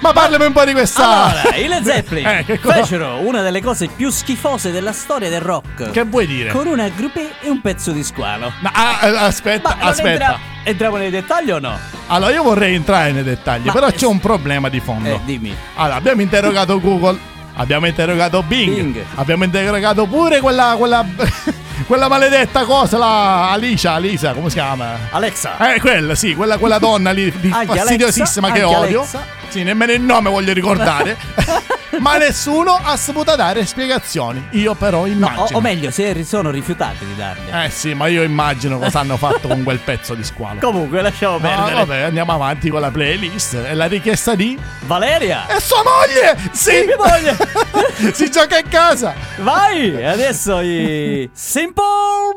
Ma 0.00 0.12
parlami 0.12 0.44
un 0.46 0.52
po' 0.52 0.64
di 0.64 0.72
questa. 0.72 1.24
allora, 1.24 1.56
i 1.56 1.66
Led 1.66 1.84
Zeppelin 1.84 2.26
Eh, 2.46 2.58
fecero 2.58 3.16
una 3.26 3.42
delle 3.42 3.60
cose 3.62 3.88
più 3.88 4.10
schifose 4.10 4.70
della 4.70 4.92
storia 4.92 5.28
del 5.28 5.40
rock. 5.40 5.90
Che 5.90 6.02
vuoi 6.04 6.26
dire? 6.26 6.50
Con 6.50 6.66
una 6.66 6.88
groupie 6.88 7.30
e 7.40 7.48
un 7.48 7.60
pezzo 7.60 7.90
di 7.90 8.02
squalo. 8.04 8.52
No, 8.60 8.70
ah, 8.72 8.98
ah, 9.00 9.24
aspetta, 9.24 9.70
Ma 9.70 9.76
non 9.80 9.88
aspetta. 9.88 10.10
entra- 10.10 10.38
entriamo 10.64 10.96
nei 10.96 11.10
dettagli 11.10 11.50
o 11.50 11.58
no? 11.58 11.78
Allora, 12.08 12.32
io 12.32 12.42
vorrei 12.42 12.74
entrare 12.74 13.12
nei 13.12 13.22
dettagli, 13.22 13.66
Ma- 13.66 13.72
però 13.72 13.90
c'è 13.90 14.06
un 14.06 14.18
problema 14.20 14.68
di 14.68 14.80
fondo. 14.80 15.08
Eh, 15.08 15.20
dimmi. 15.24 15.54
Allora, 15.76 15.96
abbiamo 15.96 16.20
interrogato 16.22 16.80
Google, 16.80 17.18
abbiamo 17.54 17.86
interrogato 17.86 18.42
Bing, 18.42 18.74
Bing. 18.74 19.04
abbiamo 19.16 19.44
interrogato 19.44 20.06
pure 20.06 20.40
quella, 20.40 20.74
quella, 20.78 21.04
quella 21.86 22.08
maledetta 22.08 22.64
cosa, 22.64 22.98
la 22.98 23.50
Alicia, 23.50 23.92
Alisa, 23.92 24.32
come 24.32 24.48
si 24.48 24.56
chiama? 24.56 24.96
Alexa. 25.10 25.74
Eh, 25.74 25.80
quella, 25.80 26.14
sì, 26.14 26.34
quella, 26.34 26.58
quella 26.58 26.78
donna 26.78 27.10
lì 27.10 27.32
di 27.40 27.48
fastidiosissima 27.50 28.48
Alexa, 28.48 28.66
che 28.68 28.74
odio. 28.74 28.98
Alexa. 29.00 29.38
Sì, 29.50 29.62
nemmeno 29.64 29.92
il 29.92 30.00
nome 30.00 30.30
voglio 30.30 30.52
ricordare. 30.52 31.16
Ma 31.98 32.16
nessuno 32.16 32.78
ha 32.82 32.96
saputo 32.96 33.34
dare 33.34 33.66
spiegazioni. 33.66 34.46
Io 34.52 34.74
però 34.74 35.00
O, 35.00 35.06
immagino. 35.06 35.58
o 35.58 35.60
meglio, 35.60 35.90
se 35.90 36.24
sono 36.24 36.50
rifiutati 36.50 37.04
di 37.04 37.14
darle. 37.16 37.64
Eh 37.64 37.68
sì, 37.70 37.92
ma 37.94 38.06
io 38.06 38.22
immagino 38.22 38.78
cosa 38.78 39.00
hanno 39.00 39.16
fatto 39.16 39.48
con 39.48 39.62
quel 39.64 39.80
pezzo 39.80 40.14
di 40.14 40.22
squalo. 40.24 40.60
Comunque, 40.64 41.02
lasciamo 41.02 41.38
perdere. 41.38 41.74
vabbè, 41.74 42.00
andiamo 42.02 42.32
avanti 42.32 42.70
con 42.70 42.80
la 42.80 42.90
playlist. 42.92 43.54
E 43.54 43.74
la 43.74 43.86
richiesta 43.86 44.34
di. 44.36 44.56
Valeria, 44.86 45.46
E 45.48 45.60
sua 45.60 45.82
moglie! 45.84 46.38
Sì! 46.52 46.84
mia 46.86 46.96
moglie. 46.96 47.36
si 48.14 48.30
gioca 48.30 48.58
in 48.58 48.68
casa! 48.68 49.12
vai! 49.38 49.92
E 49.94 50.04
Adesso 50.06 50.60
i 50.60 51.28
Simple 51.34 51.84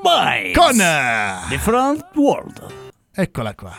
Minds. 0.03 0.57
Con. 0.57 0.81
eh, 0.81 1.35
Different 1.49 2.05
World. 2.15 2.65
Eccola 3.13 3.53
qua. 3.53 3.71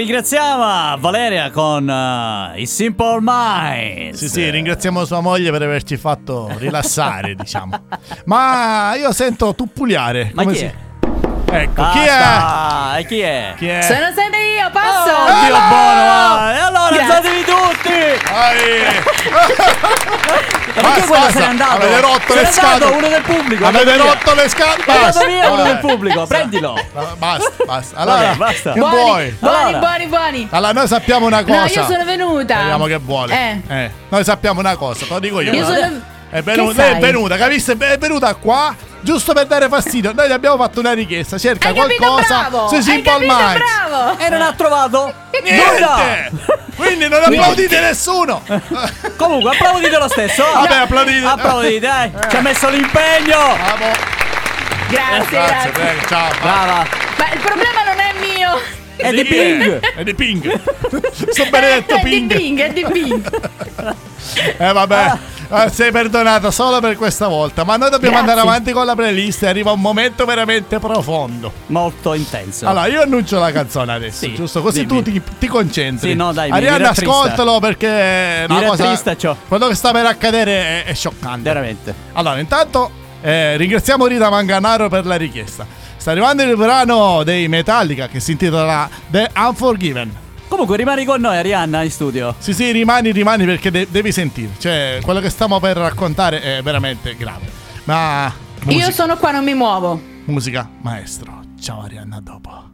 Ringraziamo 0.00 0.96
Valeria 0.98 1.50
con 1.50 1.86
eh, 1.88 2.60
i 2.60 2.64
Simple 2.66 3.18
Minds. 3.20 4.16
Sì, 4.18 4.28
sì, 4.28 4.48
ringraziamo 4.48 5.04
sua 5.04 5.20
moglie 5.20 5.50
per 5.50 5.60
averci 5.60 5.98
fatto 5.98 6.50
rilassare, 6.56 7.34
diciamo. 7.36 7.78
Ma 8.24 8.94
io 8.94 9.12
sento 9.12 9.54
tuppuliare. 9.54 10.30
Ma 10.32 10.42
come 10.42 10.54
chi 10.54 10.58
si- 10.60 10.64
è? 10.64 10.74
Ecco, 11.52 11.88
chi 11.90 11.98
è? 11.98 12.18
Basta! 12.18 12.96
E 12.98 13.06
chi 13.06 13.20
è? 13.20 13.54
Chi 13.56 13.68
è? 13.68 13.82
Sono 13.82 14.12
sempre 14.14 14.42
io, 14.52 14.70
passo! 14.70 15.10
Oh, 15.10 15.44
Dio 15.44 15.58
buono! 15.68 16.50
E 16.52 16.58
allora 16.58 16.88
Grazie. 16.90 17.00
alzatevi 17.00 17.44
tutti! 17.44 18.28
Ma 20.72 20.82
perché 20.82 21.00
Basta, 21.00 21.06
quello 21.06 21.24
basta. 21.24 21.30
se 21.32 21.38
n'è 21.38 21.44
andato? 21.46 21.74
Avete 21.76 22.00
rotto 22.00 22.32
se 22.32 22.40
le 22.40 22.46
scatole. 22.46 22.94
uno 22.96 23.08
del 23.08 23.22
pubblico! 23.22 23.66
Avete 23.66 23.96
rotto 23.96 24.34
le 24.34 24.48
scatole. 24.48 24.98
Andato 24.98 25.26
via 25.26 25.50
uno 25.50 25.62
del 25.62 25.78
pubblico, 25.78 26.26
prendilo! 26.26 26.74
Basta, 27.18 27.50
basta. 27.66 27.96
Allora, 27.96 28.16
Vabbè, 28.20 28.36
basta. 28.36 28.72
che 28.72 28.78
buoni, 28.78 28.94
vuoi? 28.96 29.36
buoni, 29.40 29.56
Allora. 29.62 29.78
buoni, 29.78 30.06
buoni. 30.06 30.48
Allora, 30.50 30.72
noi 30.72 30.86
sappiamo 30.86 31.26
una 31.26 31.42
cosa. 31.44 31.58
No, 31.58 31.66
io 31.66 31.84
sono 31.84 32.04
venuta. 32.04 32.56
Vediamo 32.58 32.84
che 32.86 32.96
vuole. 32.98 33.62
Eh. 33.68 33.90
Noi 34.08 34.24
sappiamo 34.24 34.60
una 34.60 34.76
cosa, 34.76 35.04
te 35.06 35.12
lo 35.12 35.18
dico 35.18 35.40
io. 35.40 35.52
Io 35.52 35.66
no? 35.68 35.74
sono... 35.74 36.00
È 36.30 36.42
venuta, 36.42 36.86
è 36.86 36.98
venuta, 36.98 37.36
capisci? 37.36 37.72
È 37.72 37.98
venuta 37.98 38.34
qua 38.36 38.74
giusto 39.00 39.32
per 39.32 39.46
dare 39.46 39.68
fastidio. 39.68 40.12
Noi 40.14 40.28
gli 40.28 40.32
abbiamo 40.32 40.56
fatto 40.56 40.78
una 40.80 40.92
richiesta. 40.92 41.38
Cerca 41.38 41.68
Hai 41.68 41.74
capito, 41.74 42.04
qualcosa 42.04 42.38
bravo! 42.48 42.68
sui 42.68 42.76
Hai 42.76 42.82
Simple 42.84 43.12
capito, 43.12 43.34
Minds. 43.34 43.58
bravo! 43.58 44.18
E 44.18 44.28
non 44.28 44.42
ha 44.42 44.52
trovato 44.52 45.14
Niente! 45.42 45.64
nulla! 45.72 46.28
Quindi 46.76 47.08
non 47.08 47.22
applaudite 47.24 47.80
nessuno. 47.80 48.42
Comunque, 49.16 49.50
applaudite 49.50 49.98
lo 49.98 50.08
stesso! 50.08 50.46
eh. 50.48 50.52
Vabbè, 50.52 50.74
applaudite. 50.76 51.26
Applaudite, 51.26 51.78
dai! 51.80 52.12
Ci 52.28 52.36
ha 52.36 52.40
messo 52.40 52.68
l'impegno! 52.70 53.38
Bravo. 53.56 54.18
Grazie, 54.88 55.28
Grazie, 55.28 55.36
grazie. 55.38 55.70
prego, 55.70 56.06
ciao. 56.06 56.28
Brava! 56.40 56.86
Ma 57.18 57.32
il 57.32 57.40
problema 57.40 57.82
non 57.84 57.98
è 57.98 58.14
mio. 58.34 58.60
È 58.96 59.10
di? 59.12 59.24
Ping! 59.24 59.80
È 59.96 60.02
di 60.04 60.14
Ping. 60.14 60.60
Sto 61.30 61.46
benedetto 61.50 61.94
È 61.96 62.02
di 62.02 62.10
Ping. 62.10 62.34
Ping, 62.36 62.60
è 62.60 62.70
di 62.72 62.84
Ping. 62.84 63.30
Eh 64.58 64.72
vabbè, 64.72 65.12
eh, 65.12 65.18
sei 65.72 65.90
perdonata 65.90 66.50
solo 66.50 66.80
per 66.80 66.96
questa 66.96 67.28
volta. 67.28 67.64
Ma 67.64 67.76
noi 67.76 67.90
dobbiamo 67.90 68.16
Grazie. 68.16 68.30
andare 68.32 68.48
avanti 68.48 68.72
con 68.72 68.86
la 68.86 68.94
playlist 68.94 69.42
arriva 69.44 69.72
un 69.72 69.80
momento 69.80 70.24
veramente 70.24 70.78
profondo. 70.78 71.52
Molto 71.66 72.14
intenso. 72.14 72.66
Allora, 72.66 72.86
io 72.86 73.02
annuncio 73.02 73.38
la 73.38 73.52
canzone 73.52 73.92
adesso, 73.92 74.24
Sì, 74.24 74.34
giusto? 74.34 74.62
Così 74.62 74.86
dimmi. 74.86 75.02
tu 75.02 75.10
ti, 75.10 75.22
ti 75.38 75.46
concentri. 75.46 76.10
Sì, 76.10 76.16
no, 76.16 76.32
dai, 76.32 76.50
Arianna, 76.50 76.90
ascoltalo 76.90 77.58
perché 77.60 78.46
Mi 78.48 78.64
cosa. 78.64 79.16
ciò. 79.16 79.36
Quello 79.48 79.68
che 79.68 79.74
sta 79.74 79.90
per 79.92 80.06
accadere 80.06 80.84
è, 80.84 80.84
è 80.84 80.94
scioccante. 80.94 81.42
Veramente. 81.42 81.94
Allora, 82.12 82.38
intanto 82.38 82.90
eh, 83.22 83.56
ringraziamo 83.56 84.06
Rita 84.06 84.30
Manganaro 84.30 84.88
per 84.88 85.04
la 85.06 85.16
richiesta. 85.16 85.66
Sta 85.96 86.12
arrivando 86.12 86.42
il 86.42 86.56
brano 86.56 87.22
dei 87.24 87.46
Metallica 87.48 88.08
che 88.08 88.20
si 88.20 88.32
intitola 88.32 88.88
The 89.08 89.30
Unforgiven. 89.36 90.28
Comunque 90.50 90.76
rimani 90.76 91.04
con 91.04 91.20
noi, 91.20 91.36
Arianna, 91.36 91.82
in 91.84 91.90
studio. 91.92 92.34
Sì, 92.38 92.52
sì, 92.52 92.72
rimani, 92.72 93.12
rimani 93.12 93.44
perché 93.44 93.70
de- 93.70 93.86
devi 93.88 94.10
sentire. 94.10 94.50
Cioè, 94.58 94.98
quello 95.02 95.20
che 95.20 95.30
stiamo 95.30 95.60
per 95.60 95.76
raccontare 95.76 96.42
è 96.42 96.62
veramente 96.62 97.14
grave. 97.16 97.46
Ma. 97.84 98.30
Musica, 98.64 98.84
Io 98.86 98.90
sono 98.92 99.16
qua, 99.16 99.30
non 99.30 99.44
mi 99.44 99.54
muovo. 99.54 99.98
musica, 100.24 100.68
maestro. 100.82 101.40
Ciao 101.58 101.82
Arianna, 101.82 102.16
a 102.16 102.20
dopo. 102.20 102.69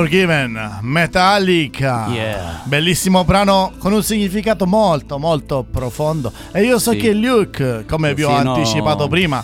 Unforgiven, 0.00 0.78
Metallica. 0.82 2.06
Yeah. 2.10 2.60
Bellissimo 2.64 3.24
brano 3.24 3.72
con 3.78 3.94
un 3.94 4.02
significato 4.02 4.66
molto 4.66 5.18
molto 5.18 5.64
profondo. 5.68 6.30
E 6.52 6.62
io 6.64 6.78
so 6.78 6.90
Sì. 6.90 6.98
che 6.98 7.14
Luke, 7.14 7.86
come 7.88 8.12
vi 8.14 8.22
ho 8.22 8.36
Sì, 8.36 8.44
no. 8.44 8.54
anticipato 8.54 9.08
prima, 9.08 9.42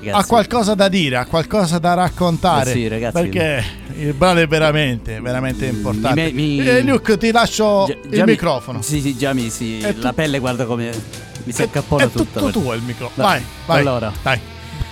Ragazzi, 0.00 0.08
ha 0.18 0.24
qualcosa 0.26 0.74
da 0.74 0.88
dire, 0.88 1.16
ha 1.18 1.26
qualcosa 1.26 1.78
da 1.78 1.94
raccontare. 1.94 2.70
Eh 2.70 2.74
sì, 2.74 2.88
ragazzi. 2.88 3.12
Perché 3.28 3.64
il 3.96 4.12
brano 4.14 4.40
è 4.40 4.46
veramente, 4.48 5.20
veramente 5.20 5.66
importante. 5.66 6.32
Mi- 6.32 6.58
mi- 6.58 6.66
Eh, 6.66 6.82
Luke, 6.82 7.16
ti 7.16 7.30
lascio 7.30 7.84
già- 7.86 7.94
il 8.16 8.24
mi- 8.24 8.30
microfono. 8.32 8.82
Sì, 8.82 9.00
sì, 9.00 9.16
già 9.16 9.32
mi 9.34 9.50
si. 9.50 9.78
È 9.78 9.94
tu- 9.94 10.02
La 10.02 10.12
pelle, 10.12 10.40
guarda 10.40 10.64
come. 10.64 10.90
Mi 11.44 11.52
si 11.52 11.62
accappona 11.62 12.04
è 12.04 12.10
tutto. 12.10 12.40
tutto 12.40 12.50
tuo 12.60 12.74
il 12.74 12.82
microfono. 12.82 13.24
Vai, 13.26 13.40
vai. 13.66 13.78
allora. 13.80 14.12
Dai. 14.20 14.40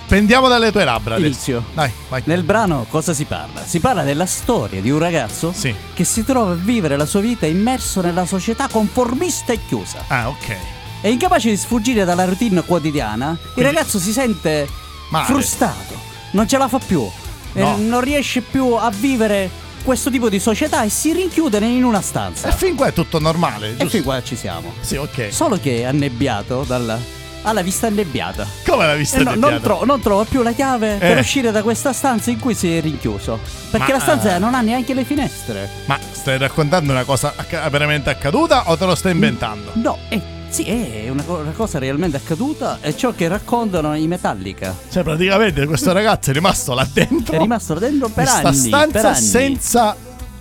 Prendiamo 0.07 0.47
dalle 0.47 0.71
tue 0.71 0.85
labbra. 0.85 1.17
Inizio. 1.19 1.65
Dai, 1.75 1.91
vai. 2.09 2.23
Nel 2.27 2.45
brano 2.45 2.87
cosa 2.89 3.13
si 3.13 3.25
parla? 3.25 3.65
Si 3.65 3.81
parla 3.81 4.03
della 4.05 4.27
storia 4.27 4.81
di 4.81 4.91
un 4.91 4.99
ragazzo 5.01 5.53
Sì. 5.53 5.75
che 5.95 6.05
si 6.05 6.25
trova 6.25 6.53
a 6.53 6.55
vivere 6.55 6.97
la 6.97 7.07
sua 7.07 7.21
vita 7.21 7.47
immerso 7.47 8.01
nella 8.01 8.25
società 8.25 8.69
conformista 8.71 9.53
e 9.53 9.59
chiusa. 9.67 10.05
Ah, 10.07 10.29
ok. 10.29 10.57
E 11.01 11.11
incapace 11.11 11.51
di 11.51 11.57
sfuggire 11.57 12.05
dalla 12.05 12.25
routine 12.25 12.63
quotidiana, 12.65 13.37
il 13.57 13.65
ragazzo 13.65 13.99
si 13.99 14.13
sente 14.13 14.69
Male. 15.11 15.27
frustrato, 15.27 15.95
non 16.33 16.47
ce 16.49 16.57
la 16.57 16.69
fa 16.69 16.79
più, 16.79 17.09
e 17.53 17.61
No. 17.61 17.77
non 17.77 18.01
riesce 18.01 18.41
più 18.43 18.75
a 18.75 18.91
vivere 18.91 19.51
questo 19.85 20.11
tipo 20.11 20.29
di 20.29 20.39
società 20.41 20.83
e 20.85 20.89
si 20.89 21.13
rinchiude 21.13 21.59
in 21.59 21.85
una 21.85 22.01
stanza. 22.01 22.49
E 22.49 22.53
fin 22.53 22.75
qua 22.77 22.87
è 22.87 22.93
tutto 22.93 23.19
normale, 23.19 23.69
E 23.71 23.77
giusto? 23.77 23.89
fin 23.89 24.03
qua 24.05 24.23
ci 24.23 24.37
siamo. 24.37 24.73
Sì, 24.81 24.97
ok. 24.97 25.29
Solo 25.33 25.59
che 25.61 25.81
è 25.81 25.85
annebbiato 25.85 26.63
dalla. 26.67 26.99
Ha 27.47 27.53
la 27.53 27.63
vista 27.63 27.87
annebbiata. 27.87 28.45
Come 28.67 28.87
l'ha 28.87 28.95
vista 28.95 29.19
E 29.19 29.23
no- 29.23 29.31
non, 29.35 29.45
annebbiata? 29.45 29.63
tro- 29.63 29.85
non 29.85 30.01
trova 30.01 30.25
più 30.25 30.43
la 30.43 30.51
chiave 30.53 30.97
per 30.99 31.17
Eh. 31.17 31.21
uscire 31.21 31.53
da 31.53 31.63
questa 31.63 31.93
stanza 31.93 32.31
in 32.31 32.41
cui 32.41 32.55
si 32.55 32.77
è 32.77 32.81
rinchiuso. 32.81 33.39
Perché 33.71 33.93
Ma- 33.93 33.99
la 33.99 34.03
stanza 34.03 34.39
non 34.39 34.55
ha 34.55 34.61
neanche 34.63 34.95
le 34.95 35.05
finestre. 35.05 35.69
Ma 35.85 35.97
stai 36.11 36.39
raccontando 36.39 36.91
una 36.93 37.05
cosa 37.05 37.33
acca- 37.37 37.69
veramente 37.69 38.11
accaduta 38.11 38.65
o 38.71 38.77
te 38.77 38.85
lo 38.85 38.95
stai 38.97 39.13
inventando? 39.13 39.71
No, 39.75 39.97
eh, 40.09 40.21
sì, 40.49 40.65
è 40.65 41.09
una, 41.09 41.23
co- 41.23 41.37
una 41.37 41.53
cosa 41.53 41.79
realmente 41.79 42.17
accaduta. 42.17 42.79
È 42.81 42.93
ciò 42.97 43.13
che 43.15 43.29
raccontano 43.29 43.95
i 43.95 44.09
Metallica. 44.09 44.75
Cioè, 44.91 45.05
praticamente 45.05 45.65
questo 45.67 45.93
ragazzo 45.93 46.31
è 46.31 46.33
rimasto 46.33 46.75
là 46.75 46.87
dentro. 46.93 47.33
È 47.35 47.39
rimasto 47.39 47.75
là 47.75 47.81
dentro 47.81 48.09
per 48.09 48.25
in 48.25 48.29
sta 48.31 48.49
anni. 48.49 48.57
stanza 48.57 48.91
per 49.01 49.05
anni. 49.07 49.25
senza 49.25 49.97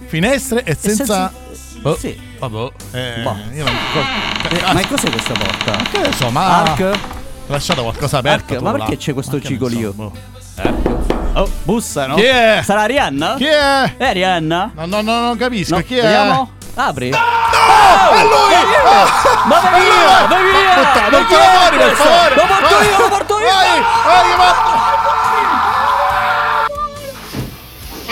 finestre 0.07 0.63
e 0.63 0.71
E 0.71 0.75
senza. 0.75 1.31
Oh, 1.83 1.95
Sì. 1.97 2.19
Vabbè, 2.39 2.71
eh, 2.91 3.21
Boh. 3.21 3.35
io 3.53 3.63
non. 3.63 3.75
Eh, 4.49 4.73
ma 4.73 4.87
cos'è 4.87 5.09
questa 5.09 5.33
porta? 5.33 5.71
Che 5.91 5.97
ne 5.99 6.11
so, 6.13 6.29
ma. 6.29 6.61
Arc? 6.63 6.99
Lasciato 7.47 7.83
qualcosa 7.83 8.17
aperto. 8.17 8.53
Arc, 8.53 8.61
ma 8.61 8.71
là. 8.71 8.77
perché 8.79 8.97
c'è 8.97 9.13
questo 9.13 9.35
Ma 9.35 9.41
che 9.41 9.47
cigolio? 9.47 9.91
so, 9.91 9.95
boh. 9.95 10.11
Oh, 11.41 11.49
bussano. 11.63 12.15
Chi 12.15 12.23
è? 12.23 12.61
Sarà 12.63 12.83
Arianna? 12.83 13.35
Chi 13.37 13.45
è? 13.45 13.97
È 13.97 14.05
Arianna? 14.05 14.71
No, 14.73 14.85
no, 14.85 15.01
no, 15.01 15.19
non 15.21 15.37
capisco. 15.37 15.75
No, 15.75 15.81
Chi 15.81 15.97
è? 15.97 16.01
vediamo. 16.01 16.51
Apri. 16.75 17.09
No! 17.09 17.17
È 17.17 18.21
lui! 18.23 18.53
Ma 19.45 19.59
vai 19.59 19.81
via! 19.81 20.25
Vai 20.27 20.43
via! 20.43 20.53
Ma 20.53 20.73
portalo 20.75 21.25
chi 21.25 21.33
è 21.33 21.37
fuori, 21.37 21.77
per 21.77 21.93
favore! 21.95 22.35
Lo 22.35 22.45
porto 22.47 22.81
io, 22.83 22.97
lo 22.97 23.07
porto 23.09 23.39
io! 23.39 23.45
Vai! 23.45 23.81
Vai, 24.05 24.29
che 24.29 24.35
va- 24.35 24.55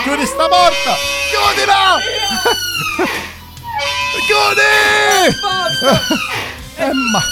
Chiudi 0.02 0.26
sta 0.26 0.48
porta! 0.48 0.94
Chiudila! 1.30 1.98
Chiudi! 4.26 5.36
Eh, 6.76 6.92
ma... 7.12 7.22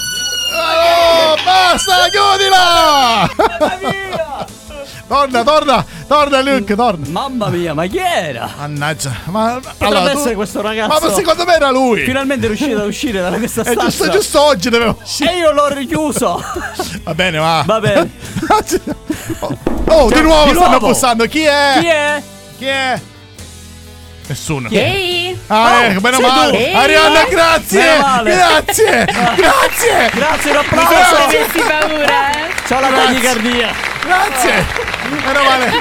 Oh, 0.54 1.34
basta, 1.44 2.08
chiudila! 2.10 3.28
torna, 5.08 5.42
torna, 5.42 5.84
torna 6.06 6.40
Luke, 6.42 6.74
torna. 6.74 7.06
Mamma 7.08 7.48
mia, 7.48 7.74
ma 7.74 7.86
chi 7.86 7.98
era? 7.98 8.50
Mannaggia, 8.58 9.12
ma 9.26 9.60
Potrebbe 9.78 10.12
tu- 10.12 10.18
essere 10.18 10.34
questo 10.34 10.60
ragazzo. 10.60 11.06
Ma 11.08 11.14
secondo 11.14 11.44
me 11.44 11.54
era 11.54 11.70
lui. 11.70 12.04
Finalmente 12.04 12.44
è 12.46 12.48
riuscito 12.48 12.80
a 12.80 12.84
uscire 12.84 13.20
da 13.20 13.30
questa 13.38 13.62
È 13.62 13.72
stanza. 13.72 13.84
giusto, 13.84 14.10
giusto 14.10 14.42
oggi 14.42 14.68
doveva 14.70 14.94
uscire. 15.00 15.32
E 15.32 15.36
io 15.38 15.52
l'ho 15.52 15.68
richiuso. 15.68 16.42
Va 17.02 17.14
bene, 17.14 17.38
va. 17.38 17.62
Va 17.66 17.80
bene. 17.80 18.10
Oh, 19.40 19.58
oh, 19.88 20.08
di 20.10 20.20
nuovo 20.20 20.44
di 20.50 20.54
stanno 20.56 20.68
nuovo. 20.70 20.86
bussando. 20.88 21.26
Chi 21.26 21.42
è? 21.42 21.76
Chi 21.80 21.86
è? 21.86 22.22
Chi 22.58 22.66
è? 22.66 23.00
Nessuno. 24.32 24.68
Ehi! 24.70 25.38
Ah, 25.48 25.80
Oh, 25.80 25.82
ecco, 25.82 26.00
meno 26.00 26.20
male. 26.20 26.70
tu. 26.70 26.76
Arianna, 26.78 27.24
grazie. 27.28 27.98
Male. 27.98 28.34
Grazie. 28.34 29.04
grazie. 29.36 30.10
Grazie, 30.14 30.50
un 30.50 30.56
Non 30.56 30.64
applauso. 30.80 31.16
avessi 31.24 31.58
paura, 31.58 32.30
eh? 32.32 32.50
C'ho 32.66 32.80
la 32.80 32.88
Grazie. 32.88 33.04
tachicardia. 33.14 33.70
Grazie. 34.06 34.66
Meno 35.26 35.42
male. 35.42 35.72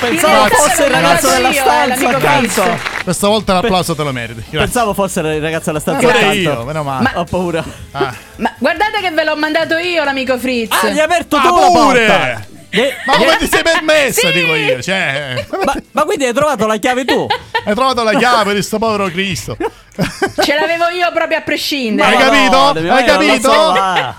Pensavo 0.00 0.46
fosse 0.48 0.84
il 0.84 0.90
ragazzo 0.90 1.28
della 1.30 1.52
stanza 1.52 2.08
accanto. 2.08 2.78
Questa 3.04 3.28
volta 3.28 3.52
l'applauso 3.54 3.94
te 3.94 4.02
lo 4.02 4.12
meriti. 4.12 4.40
Grazie. 4.40 4.58
Pensavo 4.58 4.94
fosse 4.94 5.20
il 5.20 5.40
ragazzo 5.40 5.66
della 5.66 5.80
stanza 5.80 6.08
accanto. 6.08 6.32
io, 6.34 6.64
meno 6.64 6.82
male. 6.82 7.10
Ho 7.14 7.24
paura. 7.24 7.62
Ah. 7.92 8.12
Ma 8.36 8.52
guardate 8.58 9.00
che 9.00 9.10
ve 9.12 9.22
l'ho 9.24 9.36
mandato 9.36 9.76
io, 9.76 10.02
l'amico 10.02 10.36
Fritz. 10.38 10.72
Ah, 10.82 10.88
gli 10.88 10.98
hai 10.98 11.04
aperto 11.04 11.36
Ah, 11.36 11.40
tu 11.42 11.58
la 11.60 11.66
pure. 11.68 12.46
Gli- 12.74 12.92
Ma 13.06 13.16
come 13.16 13.36
ti 13.38 13.48
sei 13.48 13.62
permessa, 13.62 14.26
Sì. 14.28 14.32
dico 14.32 14.54
io? 14.54 14.82
Cioè, 14.82 15.46
ma, 15.64 15.74
ma 15.92 16.02
quindi 16.02 16.24
hai 16.24 16.32
trovato 16.34 16.66
la 16.66 16.76
chiave 16.76 17.04
tu? 17.04 17.26
hai 17.64 17.74
trovato 17.74 18.02
la 18.02 18.14
chiave 18.14 18.52
di 18.54 18.62
sto 18.62 18.78
povero 18.78 19.06
Cristo. 19.06 19.56
Ce 19.56 20.54
l'avevo 20.58 20.88
io 20.88 21.10
proprio 21.12 21.38
a 21.38 21.40
prescindere. 21.42 22.08
Hai 22.08 22.16
capito? 22.16 22.80
Mia, 22.80 22.94
Hai 22.94 23.04
capito? 23.04 24.14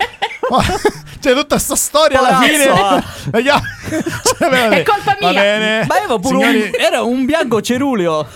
C'è 1.20 1.32
tutta 1.34 1.58
sta 1.58 1.74
storia 1.74 2.18
alla 2.20 2.28
Palazzo, 2.28 2.46
fine. 2.48 2.64
ah. 2.68 3.02
La 3.32 3.40
chiave- 3.40 3.64
Cioè. 4.38 4.68
È 4.68 4.82
colpa 4.84 5.16
Va 5.20 5.30
mia. 5.30 5.40
bene. 5.40 5.84
Ma 5.86 5.96
avevo 5.96 6.18
pure 6.20 6.36
Signori- 6.38 6.62
un, 6.62 6.70
era 6.78 7.02
un 7.02 7.24
bianco 7.24 7.60
ceruleo. 7.60 8.26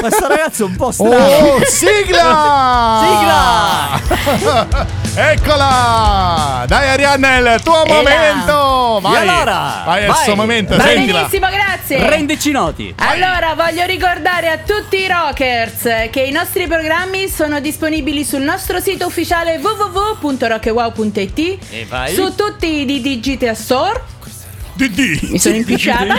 Questo 0.00 0.26
ragazzo 0.26 0.62
è 0.64 0.66
un 0.66 0.76
po' 0.76 0.90
strano. 0.90 1.14
Oh, 1.16 1.60
sigla! 1.66 3.04
Sigla! 3.06 4.88
Eccola! 5.12 6.64
Dai 6.66 6.88
Arianna, 6.88 7.36
il 7.38 7.60
tuo 7.62 7.82
là. 7.84 7.94
momento! 7.94 8.98
Vai! 9.02 9.14
E 9.14 9.28
allora? 9.28 9.82
Vai 9.84 10.02
al 10.04 10.08
Vai. 10.12 10.24
suo 10.24 10.36
momento, 10.36 10.76
Va 10.76 10.84
sentila! 10.84 11.18
benissimo, 11.18 11.48
grazie. 11.50 12.08
Rendici 12.08 12.50
noti. 12.52 12.94
Allora, 12.96 13.54
voglio 13.54 13.84
ricordare 13.86 14.48
a 14.50 14.58
tutti 14.58 14.98
i 15.00 15.08
rockers 15.08 16.08
che 16.10 16.20
i 16.20 16.30
nostri 16.30 16.66
programmi 16.68 17.28
sono 17.28 17.58
disponibili 17.60 18.24
sul 18.24 18.42
nostro 18.42 18.78
sito 18.80 19.06
ufficiale 19.06 19.56
www.rockwow.it 19.60 21.38
E 21.70 21.86
vai. 21.88 22.14
su 22.14 22.34
tutti 22.36 22.80
i 22.80 22.84
di 22.84 23.00
Digital 23.00 23.56
Store. 23.56 24.00
DD! 24.74 25.28
Mi 25.30 25.38
sono 25.38 25.56
impicciata. 25.56 26.14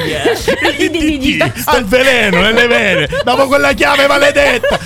Al 1.66 1.86
veleno, 1.86 2.42
nelle 2.42 2.68
vene! 2.68 3.08
Dopo 3.24 3.48
quella 3.48 3.72
chiave 3.74 4.06
maledetta! 4.06 4.78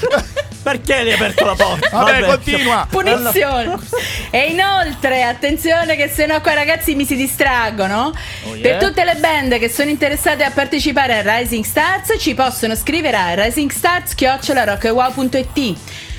Perché 0.66 1.04
gli 1.04 1.10
hai 1.10 1.14
aperto 1.14 1.46
la 1.46 1.54
porta? 1.54 1.90
Vabbè, 1.92 2.26
continua! 2.26 2.88
Punizione. 2.90 3.78
E 4.32 4.48
inoltre, 4.48 5.22
attenzione 5.22 5.96
che 5.96 6.10
se 6.10 6.26
no 6.26 6.42
qua 6.42 6.56
ragazzi 6.56 6.96
mi 6.96 7.06
si 7.06 7.16
distraggono. 7.16 8.12
Oh, 8.46 8.56
yeah. 8.56 8.78
Per 8.78 8.88
tutte 8.88 9.04
le 9.04 9.14
band 9.20 9.60
che 9.60 9.70
sono 9.70 9.92
interessate 9.92 10.44
a 10.44 10.50
partecipare 10.50 11.20
a 11.20 11.38
Rising 11.38 11.64
Stars 11.64 12.16
ci 12.18 12.34
possono 12.34 12.74
scrivere 12.74 13.16
a 13.16 13.44
risingstars.rockwow.it 13.44 15.78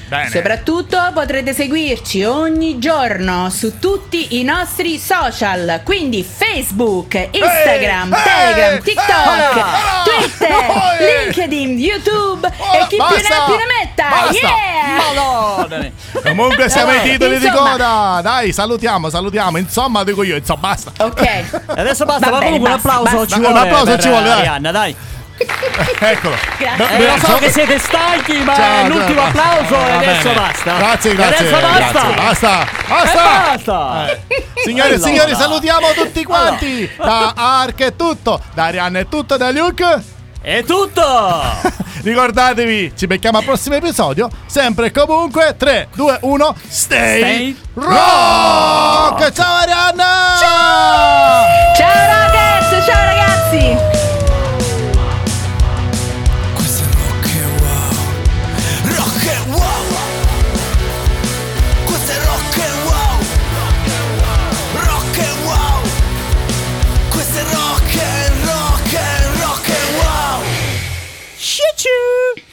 Bene. 0.08 0.30
Soprattutto 0.30 0.98
potrete 1.12 1.52
seguirci 1.52 2.22
ogni 2.22 2.78
giorno 2.78 3.50
su 3.50 3.78
tutti 3.80 4.38
i 4.38 4.44
nostri 4.44 4.98
social, 4.98 5.80
quindi 5.84 6.22
Facebook, 6.22 7.14
Instagram, 7.32 8.12
Ehi, 8.14 8.22
Telegram, 8.22 8.72
ehi, 8.74 8.82
TikTok, 8.82 9.56
ehi, 9.56 10.04
Twitter. 10.04 11.24
LinkedIn, 11.24 11.78
YouTube 11.78 12.46
e 12.46 12.86
chi 12.88 12.96
più 12.96 13.04
ne 13.04 13.10
basta, 13.22 13.42
ha 13.42 13.46
più 13.46 13.54
ne 13.56 13.64
metta. 13.80 14.04
basta. 14.08 14.32
Yeah! 14.32 14.94
Madonna. 14.96 15.90
Comunque 16.22 16.68
siamo 16.68 16.92
Vabbè, 16.92 17.02
titoli 17.02 17.38
di 17.38 17.48
coda! 17.50 18.20
Dai, 18.22 18.52
salutiamo, 18.52 19.10
salutiamo! 19.10 19.58
Insomma, 19.58 20.04
dico 20.04 20.22
io, 20.22 20.36
insomma, 20.36 20.60
basta! 20.60 20.92
Ok. 21.04 21.44
Adesso 21.66 22.04
basta, 22.04 22.26
Va 22.30 22.32
ma 22.32 22.38
bene, 22.38 22.58
comunque 22.58 22.70
un 22.70 22.74
basta, 22.80 22.88
applauso 23.00 23.16
basta. 23.16 23.26
ci 23.34 23.40
Un 23.40 23.44
vuole. 23.46 23.58
applauso 23.58 23.84
per 23.90 24.00
ci 24.00 24.08
vuole, 24.08 24.24
dai. 24.28 24.38
Arianna, 24.38 24.70
dai. 24.70 24.96
Eccolo! 25.98 26.36
Grazie. 26.58 26.96
Eh, 26.96 27.06
lo 27.06 27.18
so 27.18 27.34
che 27.36 27.50
siete 27.50 27.78
stanchi, 27.78 28.38
ma 28.38 28.54
Ciao, 28.54 28.88
l'ultimo 28.88 29.20
ciao. 29.20 29.26
applauso 29.28 29.76
Va 29.76 29.86
e 29.88 29.92
adesso 29.92 30.28
bene. 30.28 30.40
basta. 30.40 30.76
Grazie, 30.76 31.14
grazie. 31.14 31.46
Adesso 31.48 31.60
basta. 31.60 32.00
grazie. 32.00 32.14
Basta, 32.16 32.62
E 32.62 32.88
basta. 32.88 33.22
basta. 33.22 34.10
Eh, 34.28 34.44
Signore 34.64 34.88
e 34.90 34.94
Allora. 34.94 35.08
signori, 35.08 35.34
salutiamo 35.34 35.92
tutti 35.94 36.24
quanti. 36.24 36.90
Da 36.96 37.32
Ark 37.36 37.80
è 37.82 37.96
tutto, 37.96 38.40
da 38.54 38.64
Arianna 38.64 38.98
è 39.00 39.08
tutto, 39.08 39.36
da 39.36 39.50
Luke. 39.50 40.02
È 40.40 40.62
tutto. 40.64 41.04
Ricordatevi, 42.02 42.92
ci 42.96 43.06
becchiamo 43.06 43.38
al 43.38 43.44
prossimo 43.44 43.74
episodio. 43.74 44.28
Sempre 44.46 44.86
e 44.86 44.90
comunque 44.92 45.54
3, 45.58 45.88
2, 45.94 46.18
1, 46.22 46.54
stay, 46.68 47.18
Stay 47.20 47.56
rock! 47.74 49.32
Ciao 49.32 49.54
Arianna! 49.56 50.36
Ciao 50.38 51.44
ragazzi, 51.76 52.25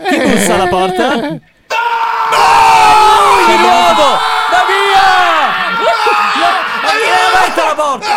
bussa 0.03 0.53
alla 0.55 0.67
porta. 0.75 1.15
No! 1.15 1.41
Idioto! 3.53 4.07
Va 4.49 4.61
via! 4.67 5.07
Ma 6.81 6.89
chi 6.89 7.07
è 7.07 7.35
aperta 7.35 7.61
la 7.65 7.75
porta? 7.75 8.07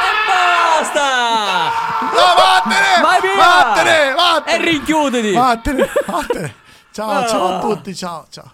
E 0.00 0.12
basta! 0.26 1.06
No, 2.00 2.34
vattene! 2.36 3.00
Vai 3.02 3.20
via! 3.20 3.34
Vattene! 3.36 4.12
Vattene! 4.14 4.56
E 4.56 4.64
rinchiuditi! 4.70 5.32
Vattene! 5.32 5.90
Vattene! 6.06 6.54
Ciao, 6.92 7.28
ciao 7.28 7.56
a 7.56 7.58
tutti, 7.60 7.94
ciao, 7.94 8.26
ciao. 8.30 8.52